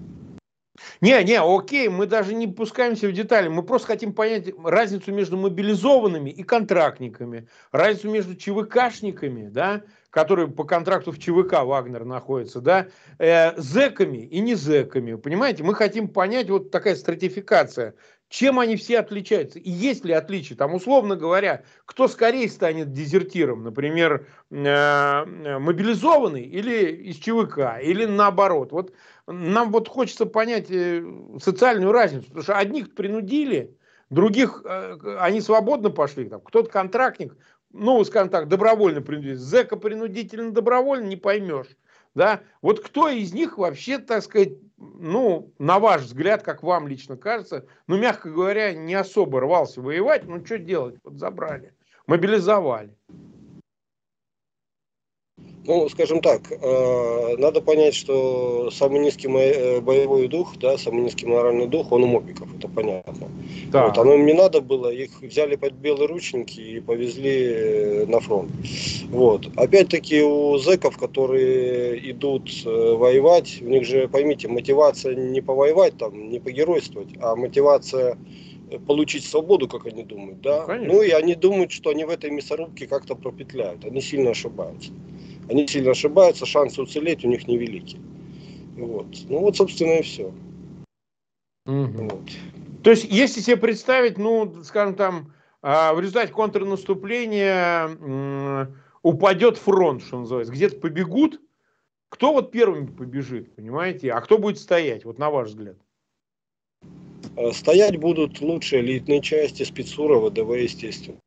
[1.02, 5.38] Не, не, окей, мы даже не пускаемся в детали, мы просто хотим понять разницу между
[5.38, 12.88] мобилизованными и контрактниками, разницу между ЧВКшниками, да, которые по контракту в ЧВК Вагнер находится, да,
[13.20, 17.96] э, зэками и не зэками, понимаете, мы хотим понять вот такая стратификация,
[18.30, 19.58] чем они все отличаются?
[19.60, 20.58] И есть ли отличия?
[20.58, 23.64] Там, условно говоря, кто скорее станет дезертиром?
[23.64, 25.26] Например, э,
[25.60, 27.82] мобилизованный или из ЧВК?
[27.82, 28.72] Или наоборот?
[28.72, 28.94] Вот
[29.28, 31.06] нам вот хочется понять э,
[31.42, 32.28] социальную разницу.
[32.28, 33.78] Потому что одних принудили,
[34.10, 36.26] других э, они свободно пошли.
[36.28, 37.38] Там, кто-то контрактник,
[37.72, 39.36] ну, скажем так, добровольно принудили.
[39.36, 41.78] Зэка принудительно добровольно не поймешь.
[42.14, 42.42] Да?
[42.62, 47.66] Вот кто из них вообще, так сказать, ну, на ваш взгляд, как вам лично кажется,
[47.88, 50.96] ну, мягко говоря, не особо рвался воевать, ну, что делать?
[51.04, 51.74] Вот забрали,
[52.06, 52.96] мобилизовали.
[55.68, 61.26] Ну, скажем так, э, надо понять, что самый низкий э, боевой дух, да, самый низкий
[61.26, 63.28] моральный дух, он у мобиков, это понятно.
[63.70, 63.88] Да.
[63.88, 68.22] Вот, оно им не надо было, их взяли под белые ручники и повезли э, на
[68.22, 68.50] фронт.
[69.10, 69.48] Вот.
[69.58, 76.40] Опять-таки у зэков, которые идут воевать, у них же, поймите, мотивация не повоевать, там, не
[76.40, 78.18] погеройствовать, а мотивация
[78.88, 80.66] получить свободу, как они думают, да.
[80.66, 83.84] Ну, ну и они думают, что они в этой мясорубке как-то пропетляют.
[83.84, 84.92] Они сильно ошибаются
[85.50, 88.00] они сильно ошибаются, шансы уцелеть у них невелики.
[88.76, 89.08] Вот.
[89.30, 90.34] Ну вот, собственно, и все.
[91.66, 92.10] Угу.
[92.10, 92.30] Вот.
[92.84, 98.70] То есть, если себе представить, ну, скажем там, а, в результате контрнаступления
[99.02, 101.42] упадет фронт, что называется, где-то побегут,
[102.10, 105.78] кто вот первым побежит, понимаете, а кто будет стоять, вот на ваш взгляд?
[107.36, 111.20] Э, стоять будут лучшие элитные части, спецура, ВДВ, естественно.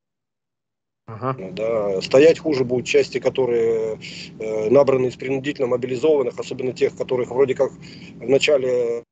[1.11, 1.37] Ага.
[1.53, 3.99] Да, стоять хуже будут части, которые
[4.38, 7.73] э, набраны из принудительно мобилизованных, особенно тех, которых вроде как
[8.20, 9.03] вначале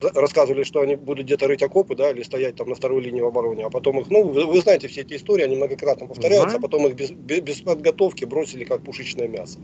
[0.00, 3.26] рассказывали, что они будут где-то рыть окопы, да, или стоять там на второй линии в
[3.26, 6.60] обороне, а потом их, ну, вы, вы знаете все эти истории, они многократно повторяются, а
[6.60, 9.58] потом их без, без, без подготовки бросили как пушечное мясо.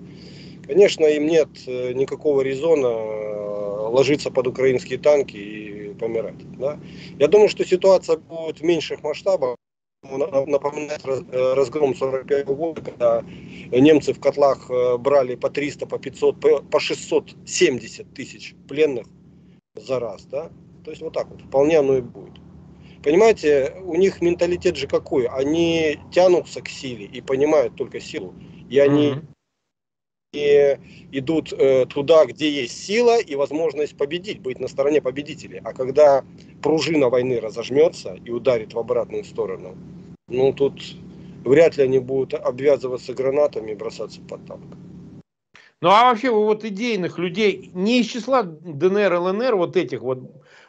[0.66, 6.59] Конечно, им нет э, никакого резона э, ложиться под украинские танки и помирать.
[6.59, 6.78] Да?
[7.18, 9.57] Я думаю, что ситуация будет в меньших масштабах,
[10.03, 13.23] напоминает э, разгром 45 года, когда
[13.71, 19.07] немцы в котлах э, брали по 300, по 500, по 670 тысяч пленных
[19.75, 20.51] за раз, да?
[20.85, 22.35] То есть вот так вот, вполне оно и будет.
[23.03, 25.27] Понимаете, у них менталитет же какой?
[25.27, 28.35] Они тянутся к силе и понимают только силу.
[28.69, 29.32] И они mm-hmm.
[30.33, 30.79] И
[31.12, 35.61] идут э, туда, где есть сила и возможность победить, быть на стороне победителей.
[35.62, 36.25] А когда
[36.62, 39.77] пружина войны разожмется и ударит в обратную сторону,
[40.29, 40.81] ну тут
[41.45, 44.64] вряд ли они будут обвязываться гранатами и бросаться под танк.
[45.83, 50.21] Ну а вообще вот идейных людей не из числа ДНР, ЛНР, вот этих вот,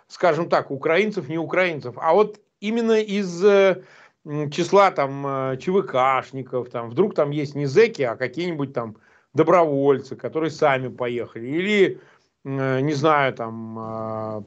[0.10, 3.82] скажем так, украинцев, не украинцев, а вот именно из э,
[4.52, 8.98] числа там э, ЧВКшников, там вдруг там есть не зэки, а какие-нибудь там
[9.34, 12.02] добровольцы, которые сами поехали, или
[12.46, 14.46] э, не знаю там,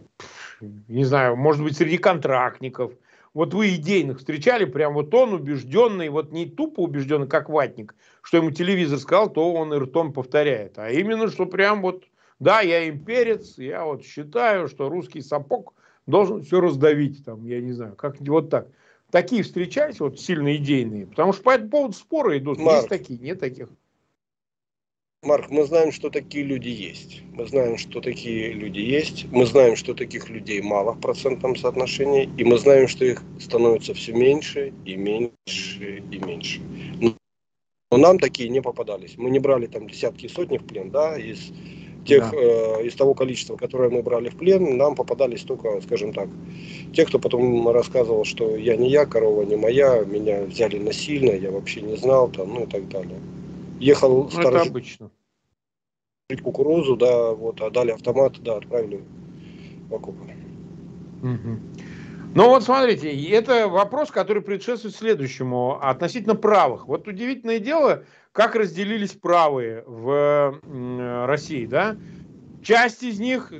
[0.60, 2.92] не знаю, может быть среди контрактников–
[3.36, 8.38] вот вы идейных встречали, прям вот он убежденный, вот не тупо убежденный, как ватник, что
[8.38, 12.04] ему телевизор сказал, то он и ртом повторяет, а именно, что прям вот,
[12.40, 15.74] да, я имперец, я вот считаю, что русский сапог
[16.06, 18.68] должен все раздавить, там, я не знаю, как вот так.
[19.10, 23.18] Такие встречались, вот сильно идейные, потому что по этому поводу споры идут, Марк, есть такие,
[23.18, 23.68] нет таких.
[25.26, 27.22] Марк, мы знаем, что такие люди есть.
[27.32, 29.26] Мы знаем, что такие люди есть.
[29.32, 32.30] Мы знаем, что таких людей мало в процентном соотношении.
[32.38, 36.60] И мы знаем, что их становится все меньше и меньше и меньше.
[37.90, 39.14] Но нам такие не попадались.
[39.16, 41.52] Мы не брали там десятки и сотни в плен, да, из
[42.06, 42.36] тех, да.
[42.36, 46.28] э, из того количества, которое мы брали в плен, нам попадались только, скажем так,
[46.94, 51.50] те, кто потом рассказывал, что я не я, корова не моя, меня взяли насильно, я
[51.50, 53.18] вообще не знал, там, ну и так далее.
[53.80, 54.60] Ехал ну, сторож...
[54.62, 55.10] это обычно.
[56.34, 59.00] Кукурузу, да, вот, а дали автомат, да, отправили
[59.88, 60.24] в окопы.
[61.22, 66.88] Ну вот смотрите, это вопрос, который предшествует следующему относительно правых.
[66.88, 68.02] Вот удивительное дело,
[68.32, 70.60] как разделились правые в
[71.26, 71.96] России, да?
[72.62, 73.52] Часть из них,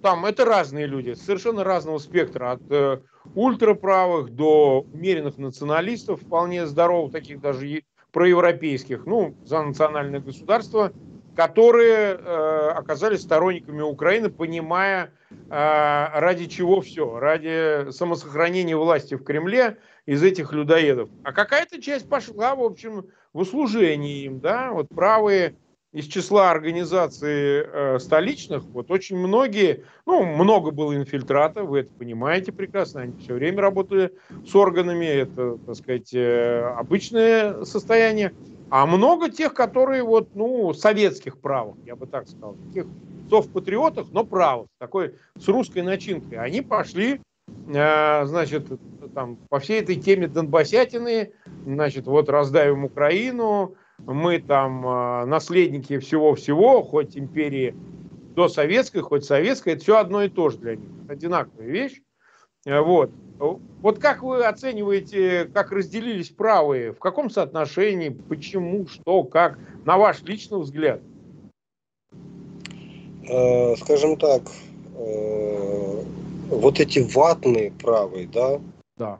[0.00, 3.00] там, это разные люди, совершенно разного спектра, от э,
[3.34, 10.92] ультраправых до умеренных националистов, вполне здоровых, таких даже проевропейских, ну, за национальное государство,
[11.34, 19.78] которые э, оказались сторонниками Украины, понимая, э, ради чего все, ради самосохранения власти в Кремле
[20.06, 21.08] из этих людоедов.
[21.24, 25.56] А какая-то часть пошла, в общем, в услужении им, да, вот правые
[25.92, 32.50] из числа организаций э, столичных, вот очень многие, ну, много было инфильтрата, вы это понимаете
[32.50, 34.12] прекрасно, они все время работали
[34.46, 38.32] с органами, это, так сказать, э, обычное состояние.
[38.72, 42.86] А много тех, которые вот, ну, советских правых, я бы так сказал, таких
[43.28, 46.38] совпатриотов, но правых, такой с русской начинкой.
[46.38, 47.20] Они пошли,
[47.68, 48.66] э, значит,
[49.14, 51.34] там, по всей этой теме Донбассятины,
[51.66, 57.76] значит, вот раздавим Украину, мы там э, наследники всего-всего, хоть империи
[58.34, 62.00] до советской, хоть советской, это все одно и то же для них, одинаковая вещь.
[62.64, 63.10] Э, вот.
[63.80, 70.22] Вот как вы оцениваете, как разделились правые, в каком соотношении, почему, что, как, на ваш
[70.22, 71.00] личный взгляд?
[73.28, 74.42] Э, скажем так,
[74.96, 76.02] э,
[76.50, 78.60] вот эти ватные правые, да?
[78.96, 79.18] Да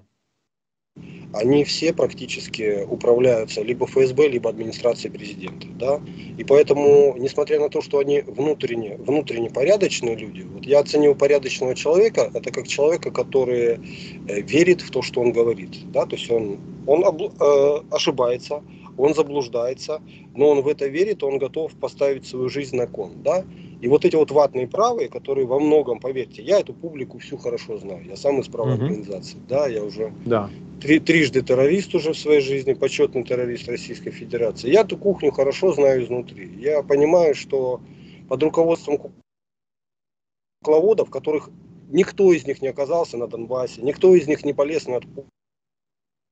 [1.32, 5.66] они все практически управляются либо ФСБ, либо администрацией президента.
[5.78, 6.01] Да?
[6.38, 11.74] И поэтому, несмотря на то, что они внутренне, внутренне порядочные люди, вот я оцениваю порядочного
[11.74, 13.80] человека, это как человека, который
[14.28, 15.90] э, верит в то, что он говорит.
[15.90, 16.05] Да?
[16.07, 18.62] То есть он, он э, ошибается,
[18.99, 20.03] он заблуждается,
[20.34, 23.22] но он в это верит, он готов поставить свою жизнь на кон.
[23.22, 23.45] Да?
[23.83, 27.78] И вот эти вот ватные правые, которые во многом, поверьте, я эту публику всю хорошо
[27.78, 28.05] знаю.
[28.05, 28.85] Я сам из правой угу.
[28.85, 29.39] организации.
[29.49, 30.49] Да, я уже да.
[30.80, 34.70] три, трижды террорист уже в своей жизни, почетный террорист Российской Федерации.
[34.70, 36.49] Я эту кухню хорошо знаю изнутри.
[36.61, 37.80] Я понимаю, что
[38.28, 38.99] под руководством
[40.62, 41.51] кукловодов, которых
[41.91, 45.01] никто из них не оказался на Донбассе, никто из них не полез на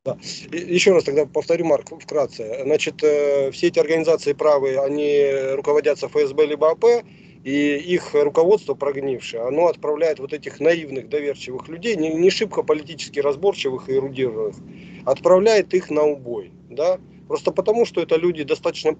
[0.05, 0.17] да.
[0.53, 2.63] Еще раз тогда повторю, Марк, вкратце.
[2.63, 7.05] Значит, э, все эти организации правые, они руководятся ФСБ либо АП,
[7.45, 13.21] и их руководство прогнившее, оно отправляет вот этих наивных, доверчивых людей, не, не шибко политически
[13.21, 14.57] разборчивых и эрудированных,
[15.07, 16.53] отправляет их на убой.
[16.69, 17.01] Да?
[17.29, 18.97] Просто потому, что это люди достаточно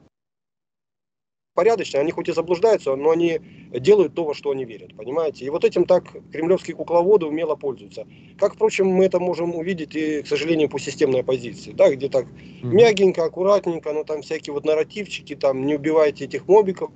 [1.55, 5.45] порядочные, они хоть и заблуждаются, но они делают то, во что они верят, понимаете?
[5.45, 8.07] И вот этим так кремлевские кукловоды умело пользуются.
[8.39, 12.27] Как, впрочем, мы это можем увидеть и, к сожалению, по системной оппозиции, да, где так
[12.63, 16.93] мягенько, аккуратненько, но там всякие вот нарративчики, там, не убивайте этих мобиков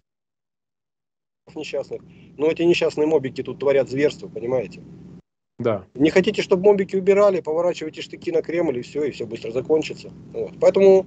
[1.54, 2.02] несчастных.
[2.36, 4.82] Но эти несчастные мобики тут творят зверство, понимаете?
[5.58, 5.84] Да.
[5.94, 10.10] Не хотите, чтобы мобики убирали, поворачивайте штыки на Кремль, и все, и все быстро закончится.
[10.32, 10.52] Вот.
[10.60, 11.06] Поэтому,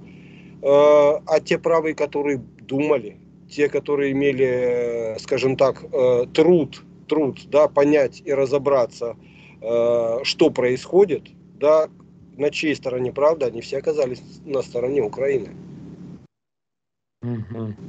[0.62, 3.18] а те правые, которые думали,
[3.50, 9.16] те, которые имели, скажем так, э, труд, труд, да, понять и разобраться,
[9.60, 11.28] э, что происходит,
[11.58, 11.88] да,
[12.36, 15.50] на чьей стороне правда, они все оказались на стороне Украины.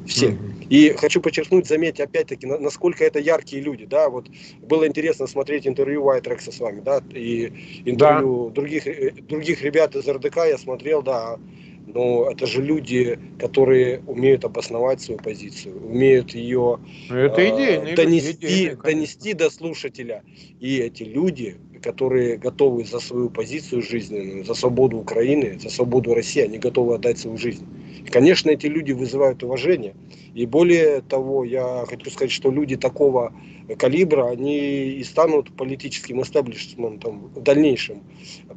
[0.07, 0.35] Все.
[0.69, 4.27] И хочу подчеркнуть, заметьте, опять-таки, насколько это яркие люди, да, вот
[4.61, 8.55] было интересно смотреть интервью Уайтрекса с вами, да, и интервью да.
[8.55, 11.37] других, э, других ребят из РДК я смотрел, да,
[11.85, 18.47] но это же люди, которые умеют обосновать свою позицию, умеют ее это идейные, э, донести,
[18.47, 20.23] идейные, донести до слушателя.
[20.59, 26.41] И эти люди, которые готовы за свою позицию жизненную, за свободу Украины, за свободу России,
[26.41, 27.65] они готовы отдать свою жизнь.
[28.05, 29.95] И, конечно, эти люди вызывают уважение.
[30.33, 33.33] И более того, я хочу сказать, что люди такого
[33.77, 38.03] калибра, они и станут политическим эстаблишментом в дальнейшем.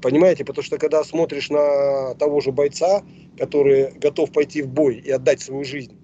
[0.01, 3.03] Понимаете, потому что когда смотришь на того же бойца,
[3.39, 5.97] который готов пойти в бой и отдать свою жизнь,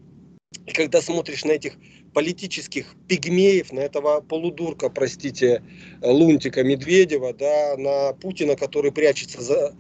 [0.66, 1.78] и когда смотришь на этих
[2.14, 5.62] политических пигмеев, на этого полудурка, простите,
[6.02, 9.74] Лунтика Медведева, да, на Путина, который прячется за,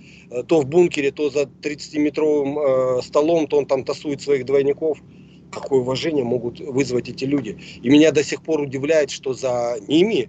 [0.46, 4.98] то в бункере, то за 30-метровым э, столом, то он там тасует своих двойников.
[5.50, 7.58] какое уважение могут вызвать эти люди.
[7.82, 10.28] И меня до сих пор удивляет, что за ними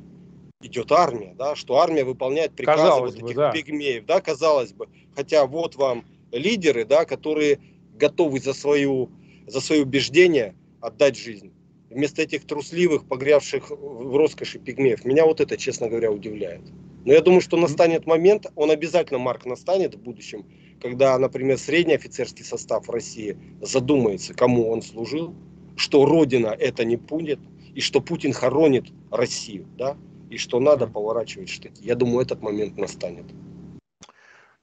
[0.61, 3.51] идет армия, да, что армия выполняет приказы казалось вот этих бы, да.
[3.51, 4.87] пигмеев, да, казалось бы.
[5.15, 7.59] Хотя вот вам лидеры, да, которые
[7.95, 9.09] готовы за свою,
[9.47, 11.51] за свои убеждения отдать жизнь.
[11.89, 15.05] Вместо этих трусливых, погрявших в роскоши пигмеев.
[15.05, 16.61] Меня вот это, честно говоря, удивляет.
[17.05, 20.45] Но я думаю, что настанет момент, он обязательно, Марк, настанет в будущем,
[20.81, 25.33] когда, например, средний офицерский состав России задумается, кому он служил,
[25.75, 27.39] что Родина это не будет,
[27.73, 29.97] и что Путин хоронит Россию, да,
[30.29, 31.81] и что надо поворачивать штыки.
[31.81, 33.25] Я думаю, этот момент настанет.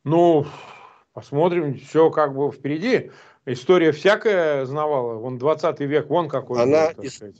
[0.04, 0.46] Ну,
[1.12, 3.10] посмотрим, все как бы впереди.
[3.46, 5.14] История всякая знавала.
[5.14, 6.60] Вон 20 век, вон какой.
[6.60, 7.34] Она, был, ис-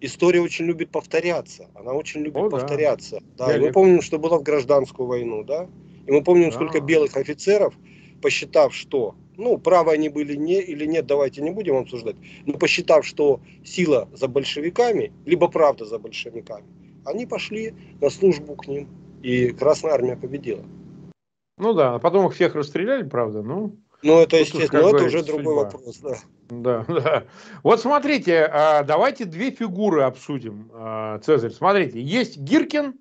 [0.00, 1.68] история очень любит повторяться.
[1.74, 3.20] Она очень любит О, повторяться.
[3.36, 3.46] Да.
[3.46, 5.68] Да, мы помним, что было в гражданскую войну, да?
[6.06, 6.56] И мы помним, да.
[6.56, 7.74] сколько белых офицеров
[8.20, 12.16] посчитав, что, ну, правы они были не или нет, давайте не будем обсуждать,
[12.46, 16.66] но посчитав, что сила за большевиками, либо правда за большевиками,
[17.04, 18.88] они пошли на службу к ним,
[19.22, 20.64] и Красная Армия победила.
[21.58, 23.76] Ну да, а потом их всех расстреляли, правда, ну...
[24.02, 25.62] Ну, это, естественно, но это уже другой судьба.
[25.64, 26.16] вопрос, да.
[26.50, 27.24] Да, да.
[27.62, 31.50] Вот смотрите, а, давайте две фигуры обсудим, а, Цезарь.
[31.50, 32.94] Смотрите, есть Гиркин,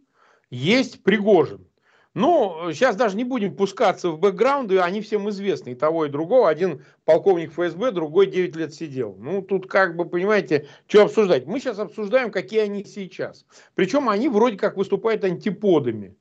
[0.49, 1.67] есть Пригожин.
[2.13, 6.49] Ну, сейчас даже не будем пускаться в бэкграунды, они всем известны, и того, и другого.
[6.49, 9.15] Один полковник ФСБ, другой 9 лет сидел.
[9.19, 11.45] Ну, тут как бы, понимаете, что обсуждать.
[11.45, 13.45] Мы сейчас обсуждаем, какие они сейчас.
[13.75, 16.15] Причем они вроде как выступают антиподами.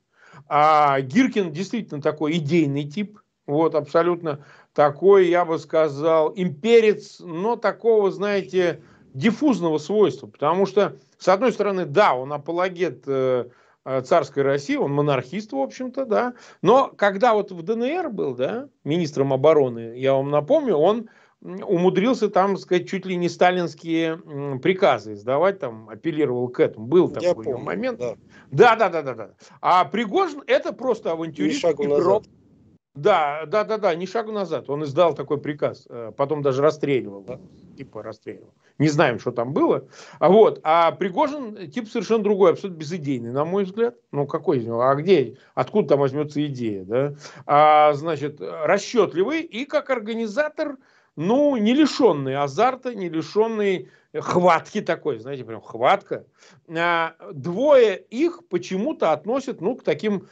[0.47, 4.45] А Гиркин действительно такой идейный тип, вот, абсолютно
[4.77, 10.27] такой, я бы сказал, имперец, но такого, знаете, диффузного свойства.
[10.27, 13.47] Потому что, с одной стороны, да, он апологет э,
[13.89, 16.33] Э, царской России, он монархист, в общем-то, да.
[16.61, 21.09] Но когда вот в ДНР был, да, министром обороны, я вам напомню, он
[21.41, 24.17] умудрился там, сказать, чуть ли не сталинские
[24.59, 26.85] приказы издавать, там, апеллировал к этому.
[26.85, 27.99] Был я такой помню, момент.
[27.99, 28.15] Да.
[28.51, 29.29] да, да, да, да, да.
[29.61, 31.63] А Пригожин это просто авантюрист.
[31.63, 32.25] игрок.
[32.97, 34.69] Да, да, да, да, ни шагу назад.
[34.71, 37.39] Он издал такой приказ, э, потом даже расстреливал, да?
[37.77, 38.53] типа расстреливал.
[38.79, 39.87] Не знаем, что там было.
[40.17, 43.97] А вот, а Пригожин тип совершенно другой, абсолютно безыдейный, на мой взгляд.
[44.11, 44.81] Ну какой из него?
[44.81, 45.37] А где?
[45.53, 47.13] Откуда там возьмется идея, да?
[47.45, 50.77] А, значит, расчетливый и как организатор,
[51.15, 56.25] ну не лишенный азарта, не лишенный хватки такой, знаете, прям хватка.
[56.67, 60.27] А, двое их почему-то относят, ну, к таким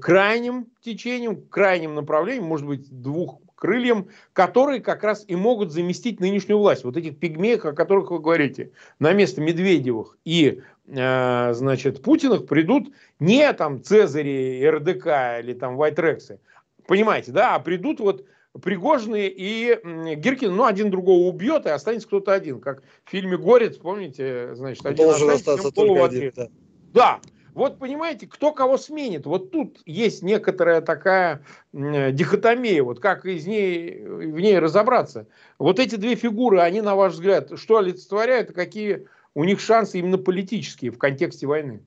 [0.00, 6.58] крайним течением, крайним направлением, может быть, двух крыльям, которые как раз и могут заместить нынешнюю
[6.58, 6.84] власть.
[6.84, 12.92] Вот этих пигмеев, о которых вы говорите, на место Медведевых и э, значит, Путиных придут
[13.18, 16.38] не там Цезари, РДК или там Вайтрексы,
[16.86, 18.26] понимаете, да, а придут вот
[18.62, 19.78] Пригожные и
[20.16, 22.60] Гиркин, ну, один другого убьет, и останется кто-то один.
[22.60, 26.48] Как в фильме «Горец», помните, значит, один Должен остаться только один, да.
[26.94, 27.20] Да,
[27.56, 29.24] вот понимаете, кто кого сменит.
[29.24, 31.42] Вот тут есть некоторая такая
[31.72, 35.26] дихотомия, вот как из ней, в ней разобраться.
[35.58, 40.18] Вот эти две фигуры, они, на ваш взгляд, что олицетворяют, какие у них шансы именно
[40.18, 41.80] политические в контексте войны?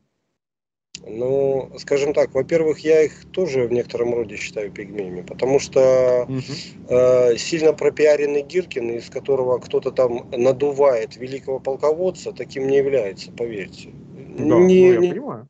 [1.05, 6.41] Ну, скажем так, во-первых, я их тоже в некотором роде считаю пигмеями, потому что угу.
[6.89, 13.91] э, сильно пропиаренный Гиркин, из которого кто-то там надувает великого полководца, таким не является, поверьте.
[13.91, 15.49] Да, не, ну, я не, понимаю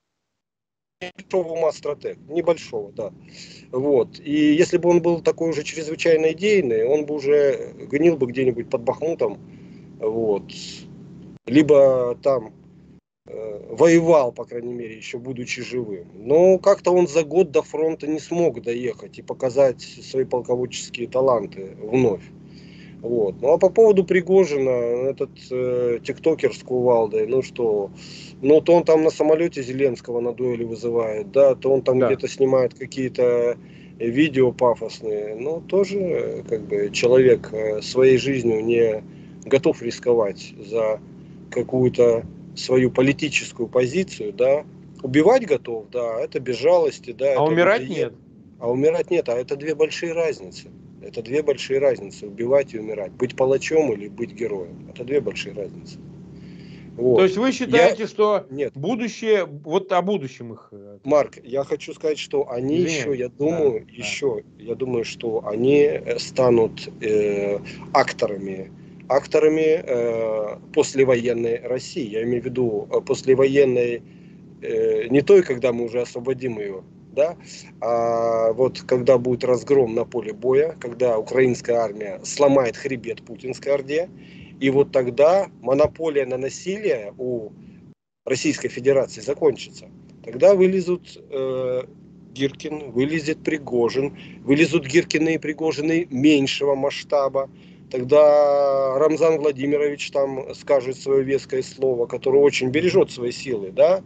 [1.02, 3.14] небольшого ума стратег, небольшого, да.
[3.72, 4.20] Вот.
[4.20, 8.70] И если бы он был такой уже чрезвычайно идейный, он бы уже гнил бы где-нибудь
[8.70, 9.39] под Бахмутом,
[10.00, 10.43] вот.
[11.45, 12.54] Либо там
[13.28, 16.08] э, воевал, по крайней мере, еще будучи живым.
[16.16, 21.78] Но как-то он за год до фронта не смог доехать и показать свои полководческие таланты
[21.82, 22.24] вновь.
[23.02, 23.41] Вот.
[23.41, 27.91] Ну а по поводу Пригожина, этот э, тиктокер с кувалдой, ну что,
[28.41, 32.08] ну то он там на самолете Зеленского на дуэли вызывает, да, то он там да.
[32.08, 33.58] где-то снимает какие-то
[33.97, 39.04] видео пафосные, ну тоже как бы человек э, своей жизнью не
[39.45, 41.00] готов рисковать за
[41.52, 42.26] какую-то
[42.56, 44.66] свою политическую позицию, да,
[45.02, 47.36] убивать готов, да, это без жалости, да.
[47.38, 48.14] А умирать нет.
[48.60, 50.68] А умирать нет, а это две большие разницы.
[51.02, 52.28] Это две большие разницы.
[52.28, 53.12] Убивать и умирать.
[53.14, 54.89] Быть палачом или быть героем.
[54.89, 56.00] Это две большие разницы.
[57.00, 57.18] Вот.
[57.20, 58.08] То есть вы считаете, я...
[58.08, 58.74] что Нет.
[58.76, 60.68] будущее, вот о будущем их...
[60.72, 63.00] Э, Марк, я хочу сказать, что они Извиняюсь.
[63.00, 64.64] еще, я думаю, да, еще, да.
[64.64, 67.60] я думаю, что они э, станут э,
[67.93, 68.70] акторами,
[69.08, 72.06] акторами э, послевоенной России.
[72.06, 74.02] Я имею в виду э, послевоенной,
[74.62, 76.84] э, не той, когда мы уже освободим ее,
[77.20, 77.38] да,
[77.82, 84.09] а вот когда будет разгром на поле боя, когда украинская армия сломает хребет путинской орде,
[84.61, 87.51] И вот тогда монополия на насилие у
[88.26, 89.86] Российской Федерации закончится.
[90.24, 91.84] Тогда вылезут э,
[92.34, 97.49] Гиркин, вылезет Пригожин, вылезут Гиркины и Пригожины меньшего масштаба.
[97.89, 104.03] Тогда Рамзан Владимирович там скажет свое веское слово, которое очень бережет свои силы, да.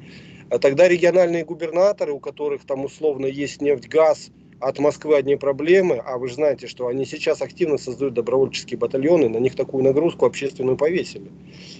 [0.54, 4.30] А тогда региональные губернаторы, у которых там условно есть нефть, газ,
[4.60, 9.30] от Москвы одни проблемы, а вы же знаете, что они сейчас активно создают добровольческие батальоны,
[9.30, 11.32] на них такую нагрузку общественную повесили.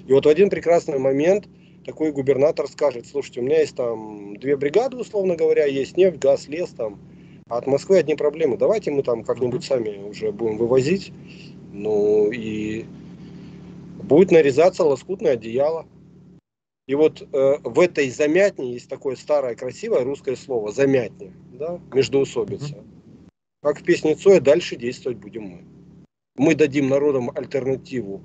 [0.08, 1.48] И вот в один прекрасный момент
[1.86, 6.48] такой губернатор скажет, слушайте, у меня есть там две бригады, условно говоря, есть нефть, газ,
[6.48, 6.98] лес там,
[7.50, 8.58] а от Москвы одни проблемы.
[8.58, 11.14] Давайте мы там как-нибудь сами уже будем вывозить.
[11.72, 12.86] Ну и
[14.02, 15.86] будет нарезаться лоскутное одеяло.
[16.88, 22.84] И вот э, в этой замятне есть такое старое красивое русское слово замятне, да, междоусобица.
[23.62, 25.66] Как в песне Цоя, дальше действовать будем мы.
[26.36, 28.22] Мы дадим народам альтернативу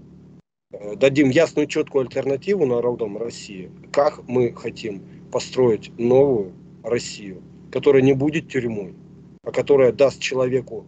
[0.71, 5.03] Э, дадим ясную, четкую альтернативу народам России, как мы хотим
[5.33, 6.53] построить новую
[6.83, 7.43] Россию,
[7.73, 8.95] которая не будет тюрьмой,
[9.43, 10.85] а которая даст человеку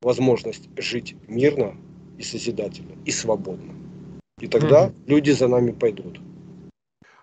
[0.00, 1.76] возможность жить мирно
[2.18, 3.74] и созидательно, и свободно.
[4.40, 4.94] И тогда mm-hmm.
[5.06, 6.20] люди за нами пойдут.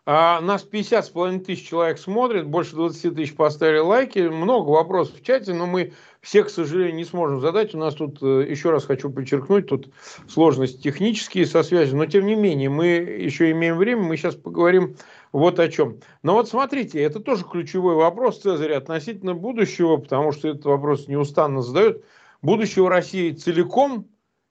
[0.09, 5.19] А нас 50 с половиной тысяч человек смотрит, больше 20 тысяч поставили лайки, много вопросов
[5.19, 5.91] в чате, но мы
[6.21, 7.75] все, к сожалению, не сможем задать.
[7.75, 9.89] У нас тут, э, еще раз хочу подчеркнуть, тут
[10.29, 14.95] сложности технические со связью, но тем не менее, мы еще имеем время, мы сейчас поговорим
[15.33, 15.99] вот о чем.
[16.23, 21.61] Но вот смотрите, это тоже ключевой вопрос, Цезарь, относительно будущего, потому что этот вопрос неустанно
[21.61, 22.05] задают.
[22.41, 24.07] Будущего России целиком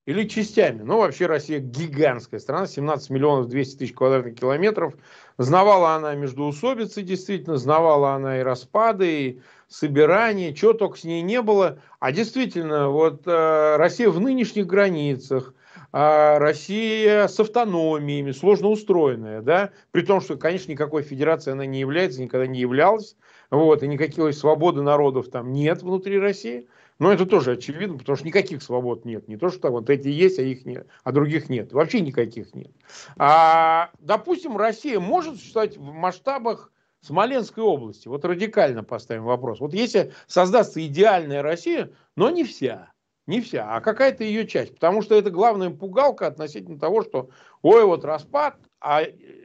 [0.06, 0.82] или частями.
[0.82, 4.94] Ну, вообще Россия гигантская страна, 17 миллионов 200 тысяч квадратных километров.
[5.38, 11.42] Знавала она междуусобицы, действительно, знавала она и распады, и собирания, чего только с ней не
[11.42, 11.78] было.
[12.00, 15.54] А действительно, вот э, Россия в нынешних границах,
[15.92, 21.80] э, Россия с автономиями, сложно устроенная, да, при том, что, конечно, никакой федерации она не
[21.80, 23.14] является, никогда не являлась,
[23.50, 26.66] вот, и никакой свободы народов там нет внутри России.
[26.98, 29.28] Но это тоже очевидно, потому что никаких свобод нет.
[29.28, 31.72] Не то, что вот эти есть, а их нет, а других нет.
[31.72, 32.70] Вообще никаких нет.
[33.16, 38.08] А, допустим, Россия может существовать в масштабах Смоленской области.
[38.08, 39.60] Вот радикально поставим вопрос.
[39.60, 42.92] Вот если создастся идеальная Россия, но не вся,
[43.26, 44.74] не вся, а какая-то ее часть.
[44.74, 47.30] Потому что это главная пугалка относительно того, что
[47.62, 49.02] ой, вот распад, а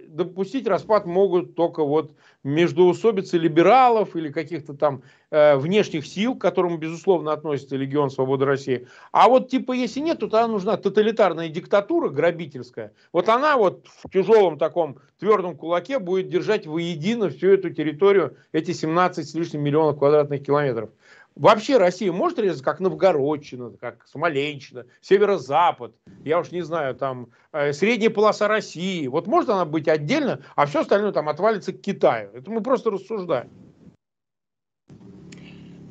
[0.08, 2.14] допустить распад могут только вот
[2.44, 8.88] междуусобицы либералов или каких-то там э, внешних сил, к которым, безусловно, относится Легион Свободы России.
[9.12, 12.94] А вот типа если нет, то тогда нужна тоталитарная диктатура грабительская.
[13.14, 18.72] Вот она вот в тяжелом таком твердом кулаке будет держать воедино всю эту территорию, эти
[18.72, 20.90] 17 с лишним миллионов квадратных километров.
[21.36, 27.72] Вообще Россия может резать как Новгородчина, как Смоленщина, Северо-Запад, я уж не знаю, там э,
[27.72, 29.08] средняя полоса России.
[29.08, 32.32] Вот может она быть отдельно, а все остальное там отвалится к Китаю.
[32.34, 33.50] Это мы просто рассуждаем.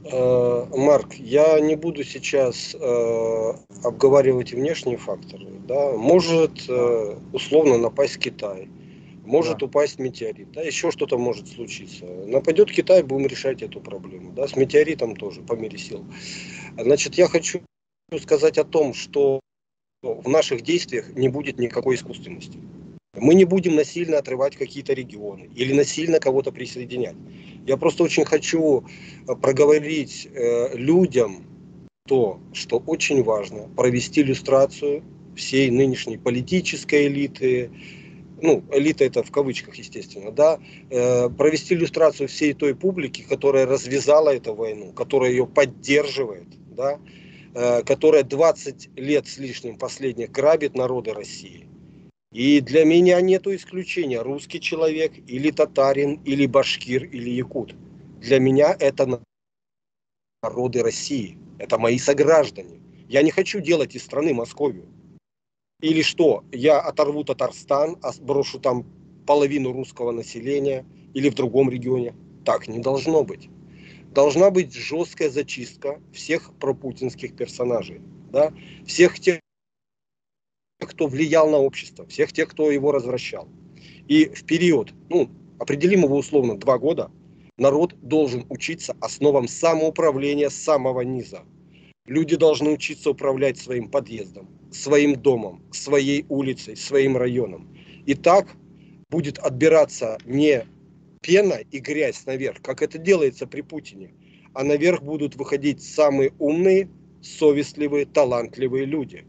[0.04, 5.46] Э, Марк, я не буду сейчас э, обговаривать внешние факторы.
[5.66, 5.92] Да?
[5.92, 8.68] Может э, условно напасть Китай
[9.30, 9.66] может да.
[9.66, 12.04] упасть метеорит, да, еще что-то может случиться.
[12.04, 16.04] Нападет Китай, будем решать эту проблему, да, с метеоритом тоже по мере сил.
[16.76, 17.60] Значит, я хочу
[18.20, 19.40] сказать о том, что
[20.02, 22.58] в наших действиях не будет никакой искусственности.
[23.14, 27.16] Мы не будем насильно отрывать какие-то регионы или насильно кого-то присоединять.
[27.66, 28.84] Я просто очень хочу
[29.28, 31.44] э, проговорить э, людям
[32.08, 35.04] то, что очень важно, провести иллюстрацию
[35.36, 37.70] всей нынешней политической элиты,
[38.42, 40.58] ну, элита это в кавычках, естественно, да,
[40.90, 46.98] э, провести иллюстрацию всей той публики, которая развязала эту войну, которая ее поддерживает, да,
[47.54, 51.66] э, которая 20 лет с лишним последних грабит народы России.
[52.32, 57.74] И для меня нет исключения, русский человек или татарин, или башкир, или якут.
[58.20, 59.20] Для меня это
[60.42, 62.80] народы России, это мои сограждане.
[63.08, 64.86] Я не хочу делать из страны Московию.
[65.80, 68.84] Или что, я оторву Татарстан, брошу там
[69.26, 72.14] половину русского населения или в другом регионе.
[72.44, 73.48] Так не должно быть.
[74.12, 78.00] Должна быть жесткая зачистка всех пропутинских персонажей.
[78.30, 78.52] Да?
[78.86, 79.40] Всех тех,
[80.80, 83.48] кто влиял на общество, всех тех, кто его развращал.
[84.08, 87.10] И в период, ну, определим его условно, два года,
[87.56, 91.42] народ должен учиться основам самоуправления с самого низа.
[92.10, 97.72] Люди должны учиться управлять своим подъездом, своим домом, своей улицей, своим районом.
[98.04, 98.48] И так
[99.10, 100.66] будет отбираться не
[101.22, 104.12] пена и грязь наверх, как это делается при Путине,
[104.54, 106.90] а наверх будут выходить самые умные,
[107.22, 109.24] совестливые, талантливые люди.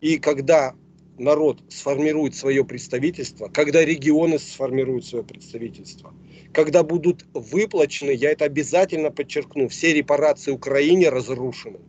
[0.00, 0.74] И когда
[1.16, 6.12] народ сформирует свое представительство, когда регионы сформируют свое представительство,
[6.54, 11.80] когда будут выплачены, я это обязательно подчеркну, все репарации Украине разрушены,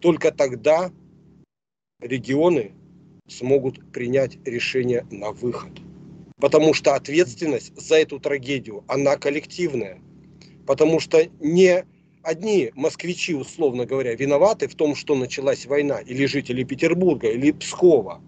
[0.00, 0.92] только тогда
[2.00, 2.72] регионы
[3.26, 5.72] смогут принять решение на выход.
[6.38, 9.98] Потому что ответственность за эту трагедию, она коллективная.
[10.66, 11.86] Потому что не
[12.22, 18.20] одни москвичи, условно говоря, виноваты в том, что началась война, или жители Петербурга, или Пскова.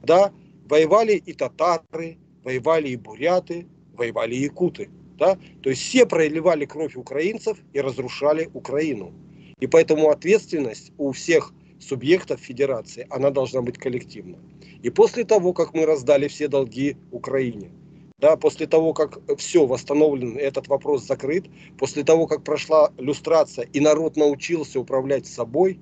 [0.00, 0.32] Да,
[0.66, 4.88] воевали и татары, воевали и буряты, воевали и якуты.
[5.18, 5.36] Да?
[5.62, 9.12] То есть все проливали кровь украинцев и разрушали Украину.
[9.58, 14.38] И поэтому ответственность у всех субъектов федерации, она должна быть коллективна.
[14.82, 17.70] И после того, как мы раздали все долги Украине,
[18.20, 21.46] да, после того, как все восстановлено, этот вопрос закрыт,
[21.78, 25.78] после того, как прошла люстрация и народ научился управлять собой,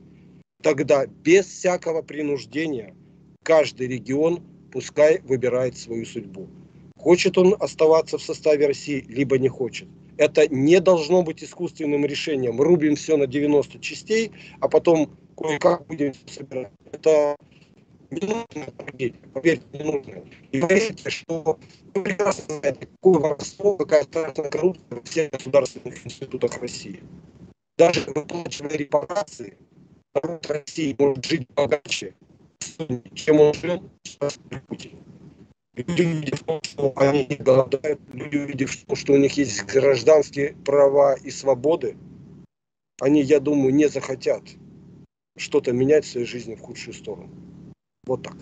[0.63, 2.95] тогда без всякого принуждения
[3.43, 6.49] каждый регион пускай выбирает свою судьбу.
[6.97, 9.89] Хочет он оставаться в составе России, либо не хочет.
[10.17, 12.61] Это не должно быть искусственным решением.
[12.61, 16.73] Рубим все на 90 частей, а потом кое-как будем собирать.
[16.91, 17.37] Это
[18.11, 20.25] минутная трагедия, поверьте, минутная.
[20.53, 21.59] И поверьте, что
[21.95, 27.03] вы прекрасно знаете, какое воровство, какая страшная коррупция во всех государственных институтах России.
[27.77, 29.59] Даже выплачивая репарации,
[30.15, 32.15] народ России может жить богаче,
[33.15, 33.83] чем он живет
[34.49, 35.06] при Путине.
[35.77, 41.31] Люди, увидев, что они не голодают, люди, увидев, что у них есть гражданские права и
[41.31, 41.97] свободы,
[43.01, 44.43] они, я думаю, не захотят
[45.37, 47.31] что-то менять в своей жизни в худшую сторону.
[48.07, 48.37] Вот так.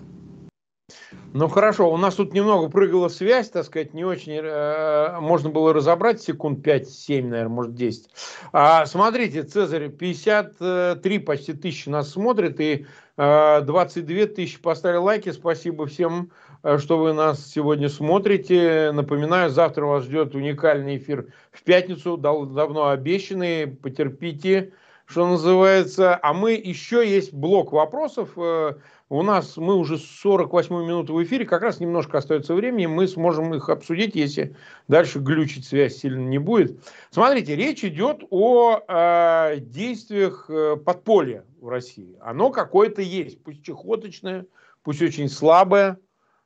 [1.32, 5.72] Ну хорошо, у нас тут немного прыгала связь, так сказать, не очень э, можно было
[5.72, 8.08] разобрать секунд 5-7, наверное, может 10.
[8.52, 15.32] А, смотрите, Цезарь, 53 почти тысячи нас смотрит, и э, 22 тысячи поставили лайки.
[15.32, 16.30] Спасибо всем,
[16.78, 18.90] что вы нас сегодня смотрите.
[18.92, 23.66] Напоминаю, завтра вас ждет уникальный эфир в пятницу, дав давно обещанный.
[23.66, 24.72] Потерпите,
[25.04, 26.18] что называется.
[26.22, 28.30] А мы еще есть блок вопросов.
[28.36, 28.76] Э,
[29.10, 33.54] у нас, мы уже 48 минут в эфире, как раз немножко остается времени, мы сможем
[33.54, 34.56] их обсудить, если
[34.88, 36.80] дальше глючить связь сильно не будет.
[37.10, 42.16] Смотрите, речь идет о э, действиях э, подполья в России.
[42.22, 44.46] Оно какое-то есть, пусть чехоточное,
[44.82, 45.98] пусть очень слабое,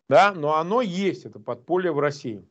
[0.09, 2.44] да, но оно есть, это подполье в России.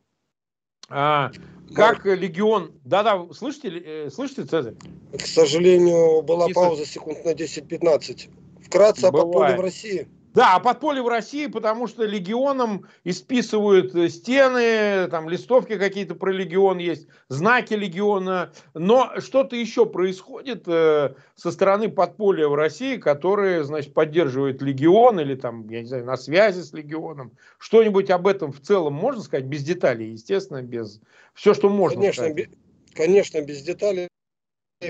[0.90, 1.32] А,
[1.76, 2.80] как легион...
[2.86, 4.76] Да-да, слышите, э, слышите, Цезарь?
[5.18, 8.30] К сожалению, была пауза секунд на 10-15.
[8.64, 10.08] Вкратце о подполье в России.
[10.34, 16.32] Да, а подполье в России, потому что легионам исписывают э, стены, там листовки какие-то про
[16.32, 18.52] легион есть, знаки легиона.
[18.74, 25.36] Но что-то еще происходит э, со стороны подполья в России, которые, значит, поддерживают легион или
[25.36, 27.32] там, я не знаю, на связи с легионом.
[27.58, 31.02] Что-нибудь об этом в целом можно сказать, без деталей, естественно, без...
[31.34, 32.50] Все, что можно конечно, сказать.
[32.94, 34.10] Конечно, без деталей.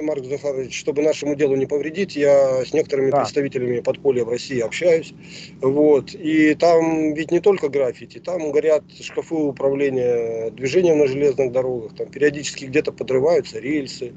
[0.01, 3.19] Марк Захарович, чтобы нашему делу не повредить, я с некоторыми да.
[3.21, 5.13] представителями подполья в России общаюсь.
[5.61, 6.13] Вот.
[6.13, 12.07] И там ведь не только граффити, там горят шкафы управления движением на железных дорогах, там
[12.07, 14.13] периодически где-то подрываются рельсы,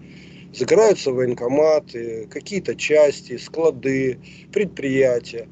[0.53, 4.19] загораются военкоматы, какие-то части, склады,
[4.53, 5.47] предприятия.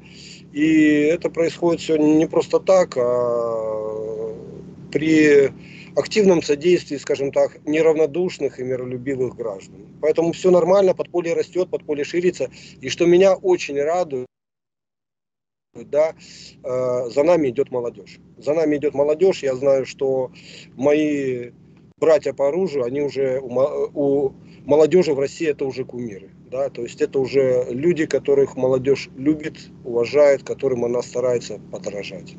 [0.51, 4.35] И это происходит сегодня не просто так, а
[4.91, 5.53] при
[5.99, 9.87] активном содействии, скажем так, неравнодушных и миролюбивых граждан.
[10.01, 12.49] Поэтому все нормально, подполье растет, подполье ширится.
[12.81, 14.27] И что меня очень радует,
[15.73, 16.13] да,
[16.63, 18.19] э, за нами идет молодежь.
[18.37, 19.43] За нами идет молодежь.
[19.43, 20.31] Я знаю, что
[20.75, 21.51] мои
[21.99, 23.49] братья по оружию, они уже у,
[23.93, 24.33] у
[24.65, 26.31] молодежи в России это уже кумиры.
[26.49, 32.35] Да, то есть это уже люди, которых молодежь любит, уважает, которым она старается подражать.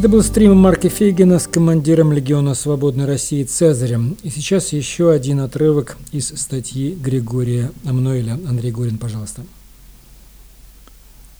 [0.00, 4.16] Это был стрим Марка Фейгена с командиром Легиона Свободной России Цезарем.
[4.22, 8.40] И сейчас еще один отрывок из статьи Григория Амнуэля.
[8.48, 9.44] Андрей Горин, пожалуйста.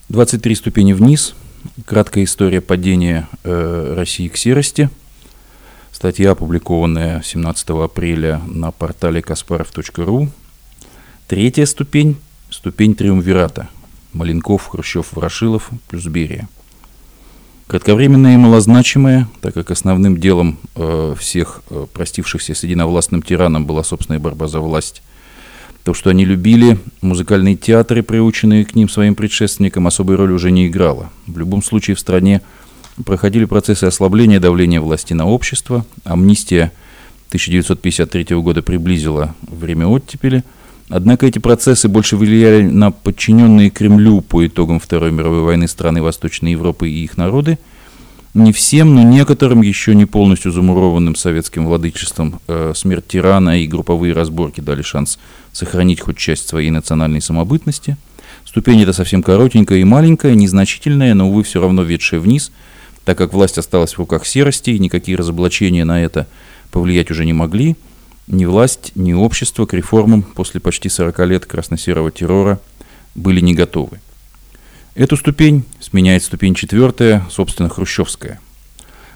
[0.09, 1.33] 23 ступени вниз.
[1.85, 4.91] Краткая история падения э, России к серости.
[5.91, 10.29] Статья, опубликованная 17 апреля на портале kasparov.ru.
[11.27, 12.17] Третья ступень–
[12.51, 13.69] ступень триумвирата.
[14.13, 16.47] Маленков, Хрущев, Ворошилов плюс Берия–
[17.71, 23.85] Кратковременное и малозначимое, так как основным делом э, всех э, простившихся с единовластным тираном была
[23.85, 25.01] собственная борьба за власть.
[25.85, 30.67] То, что они любили, музыкальные театры, приученные к ним своим предшественникам, особой роли уже не
[30.67, 31.11] играло.
[31.27, 32.41] В любом случае в стране
[33.05, 35.85] проходили процессы ослабления давления власти на общество.
[36.03, 36.73] Амнистия
[37.29, 40.43] 1953 года приблизила время оттепели,
[40.91, 46.51] Однако эти процессы больше влияли на подчиненные Кремлю по итогам Второй мировой войны страны Восточной
[46.51, 47.57] Европы и их народы.
[48.33, 54.13] Не всем, но некоторым, еще не полностью замурованным советским владычеством, э, смерть тирана и групповые
[54.13, 55.17] разборки дали шанс
[55.53, 57.95] сохранить хоть часть своей национальной самобытности.
[58.45, 62.51] Ступень эта совсем коротенькая и маленькая, незначительная, но, увы, все равно ведшая вниз,
[63.05, 66.27] так как власть осталась в руках серости, и никакие разоблачения на это
[66.69, 67.77] повлиять уже не могли–
[68.31, 72.59] ни власть, ни общество к реформам после почти 40 лет красно-серого террора
[73.13, 73.99] были не готовы.
[74.95, 78.39] Эту ступень сменяет ступень четвертая, собственно, хрущевская.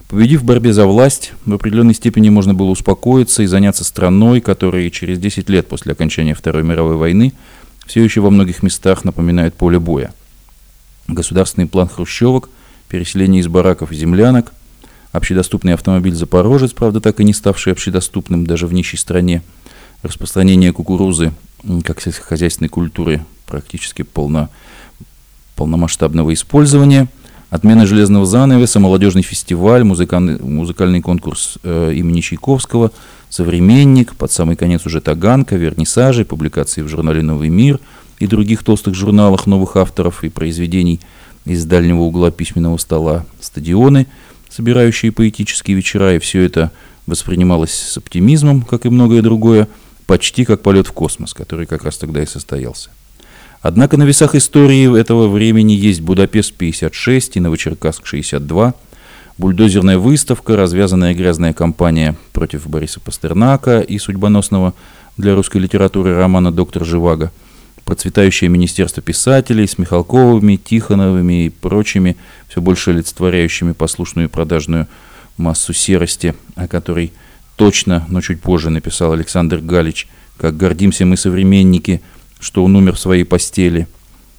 [0.08, 4.88] Победив в борьбе за власть, в определенной степени можно было успокоиться и заняться страной, которая
[4.90, 7.32] через 10 лет после окончания Второй мировой войны
[7.86, 10.12] все еще во многих местах напоминает поле боя.
[11.08, 12.50] Государственный план хрущевок,
[12.88, 14.52] переселение из бараков и землянок,
[15.12, 19.42] общедоступный автомобиль «Запорожец», правда, так и не ставший общедоступным даже в нищей стране,
[20.02, 21.32] распространение кукурузы
[21.84, 24.50] как сельскохозяйственной культуры практически полно,
[25.56, 27.08] полномасштабного использования,
[27.50, 32.92] отмена железного занавеса, молодежный фестиваль, музыкальный, музыкальный конкурс э, имени Чайковского,
[33.30, 37.80] современник, под самый конец уже Таганка, вернисажи, публикации в журнале «Новый мир»
[38.18, 41.00] и других толстых журналах новых авторов и произведений
[41.44, 44.06] из дальнего угла письменного стола, стадионы–
[44.56, 46.72] собирающие поэтические вечера, и все это
[47.06, 49.68] воспринималось с оптимизмом, как и многое другое,
[50.06, 52.90] почти как полет в космос, который как раз тогда и состоялся.
[53.60, 58.72] Однако на весах истории этого времени есть Будапешт-56 и Новочеркасск-62,
[59.36, 64.72] бульдозерная выставка, развязанная грязная кампания против Бориса Пастернака и судьбоносного
[65.18, 67.30] для русской литературы романа «Доктор Живаго»,
[67.86, 72.16] процветающее министерство писателей с Михалковыми, Тихоновыми и прочими,
[72.48, 74.88] все больше олицетворяющими послушную и продажную
[75.36, 77.12] массу серости, о которой
[77.54, 82.02] точно, но чуть позже написал Александр Галич, как гордимся мы современники,
[82.40, 83.86] что он умер в своей постели.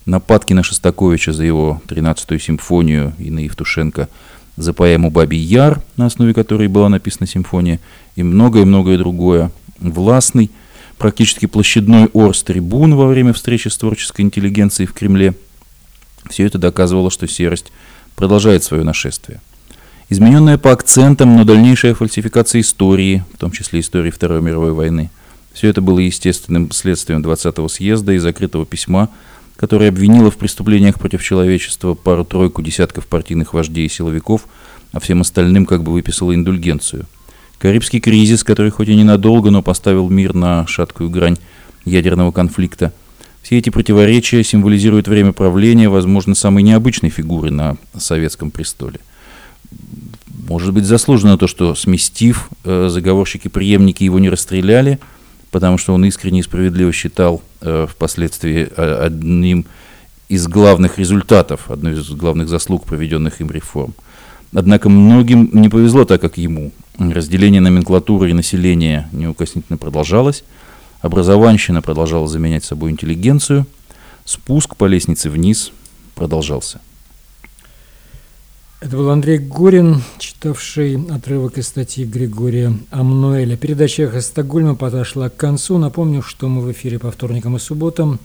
[0.06, 4.10] Нападки на Шостаковича за его 13-ю симфонию и на Евтушенко
[4.58, 7.80] за поэму «Бабий Яр», на основе которой была написана симфония,
[8.18, 9.52] и многое-многое другое.
[9.80, 10.52] Властный,
[10.98, 15.36] практически площадной орс-трибун во время встречи с творческой интеллигенцией в Кремле.
[16.30, 17.72] Все это доказывало, что серость
[18.16, 19.40] продолжает свое нашествие.
[20.10, 25.12] Измененная по акцентам, но дальнейшая фальсификация истории, в том числе истории Второй мировой войны,
[25.54, 29.10] все это было естественным следствием 20-го съезда и закрытого письма,
[29.56, 34.48] которое обвинило в преступлениях против человечества пару-тройку десятков партийных вождей и силовиков,
[34.92, 37.06] а всем остальным как бы выписало индульгенцию–
[37.60, 41.38] Карибский кризис, который хоть и ненадолго, но поставил мир на шаткую грань
[41.86, 42.94] ядерного конфликта.
[43.42, 49.00] Все эти противоречия символизируют время правления, возможно, самой необычной фигуры на советском престоле.
[50.48, 55.00] Может быть, заслужено то, что, сместив, э, заговорщики-преемники его не расстреляли,
[55.52, 59.66] потому что он искренне и справедливо считал э, впоследствии э, одним
[60.30, 63.94] из главных результатов, одной из главных заслуг проведенных им реформ.
[64.54, 66.72] Однако многим не повезло так, как ему.
[66.98, 70.44] Разделение номенклатуры и населения неукоснительно продолжалось.
[71.02, 73.66] Образованщина продолжала заменять собой интеллигенцию.
[74.26, 75.72] Спуск по лестнице вниз
[76.16, 76.80] продолжался.
[78.80, 83.58] Это был Андрей Горин, читавший отрывок из статьи Григория Амнуэля.
[83.58, 85.80] Передача «Эхо Стокгольма» подошла к концу.
[85.80, 88.20] Напомню, что мы в эфире по вторникам и субботам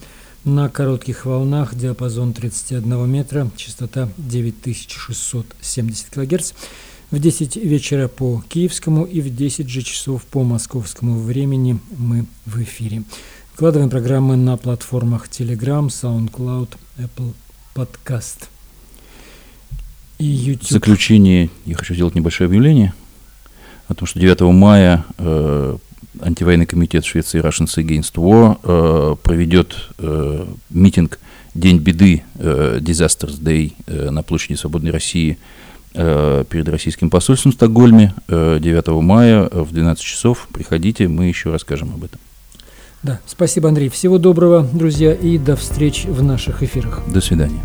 [0.45, 6.53] на коротких волнах, диапазон 31 метра, частота 9670 кГц
[7.11, 12.63] в 10 вечера по киевскому и в 10 же часов по московскому времени мы в
[12.63, 13.03] эфире.
[13.53, 17.35] Выкладываем программы на платформах Telegram, SoundCloud, Apple
[17.75, 18.49] Podcast
[20.19, 20.69] и YouTube.
[20.69, 22.95] В заключение я хочу сделать небольшое объявление
[23.89, 25.77] о том, что 9 мая э,
[26.23, 31.19] антивоенный комитет Швеции Russians Against War э, проведет э, митинг
[31.55, 33.75] День беды, э, Disasters Day
[34.11, 35.39] на площади Свободной России–
[35.93, 40.49] перед российским посольством в Стокгольме 9 э, мая в 12 часов.
[40.53, 42.19] Приходите, мы еще расскажем об этом.
[43.03, 43.89] Да, спасибо, Андрей.
[43.89, 47.03] Всего доброго, друзья, и до встречи в наших эфирах.
[47.13, 47.61] До свидания.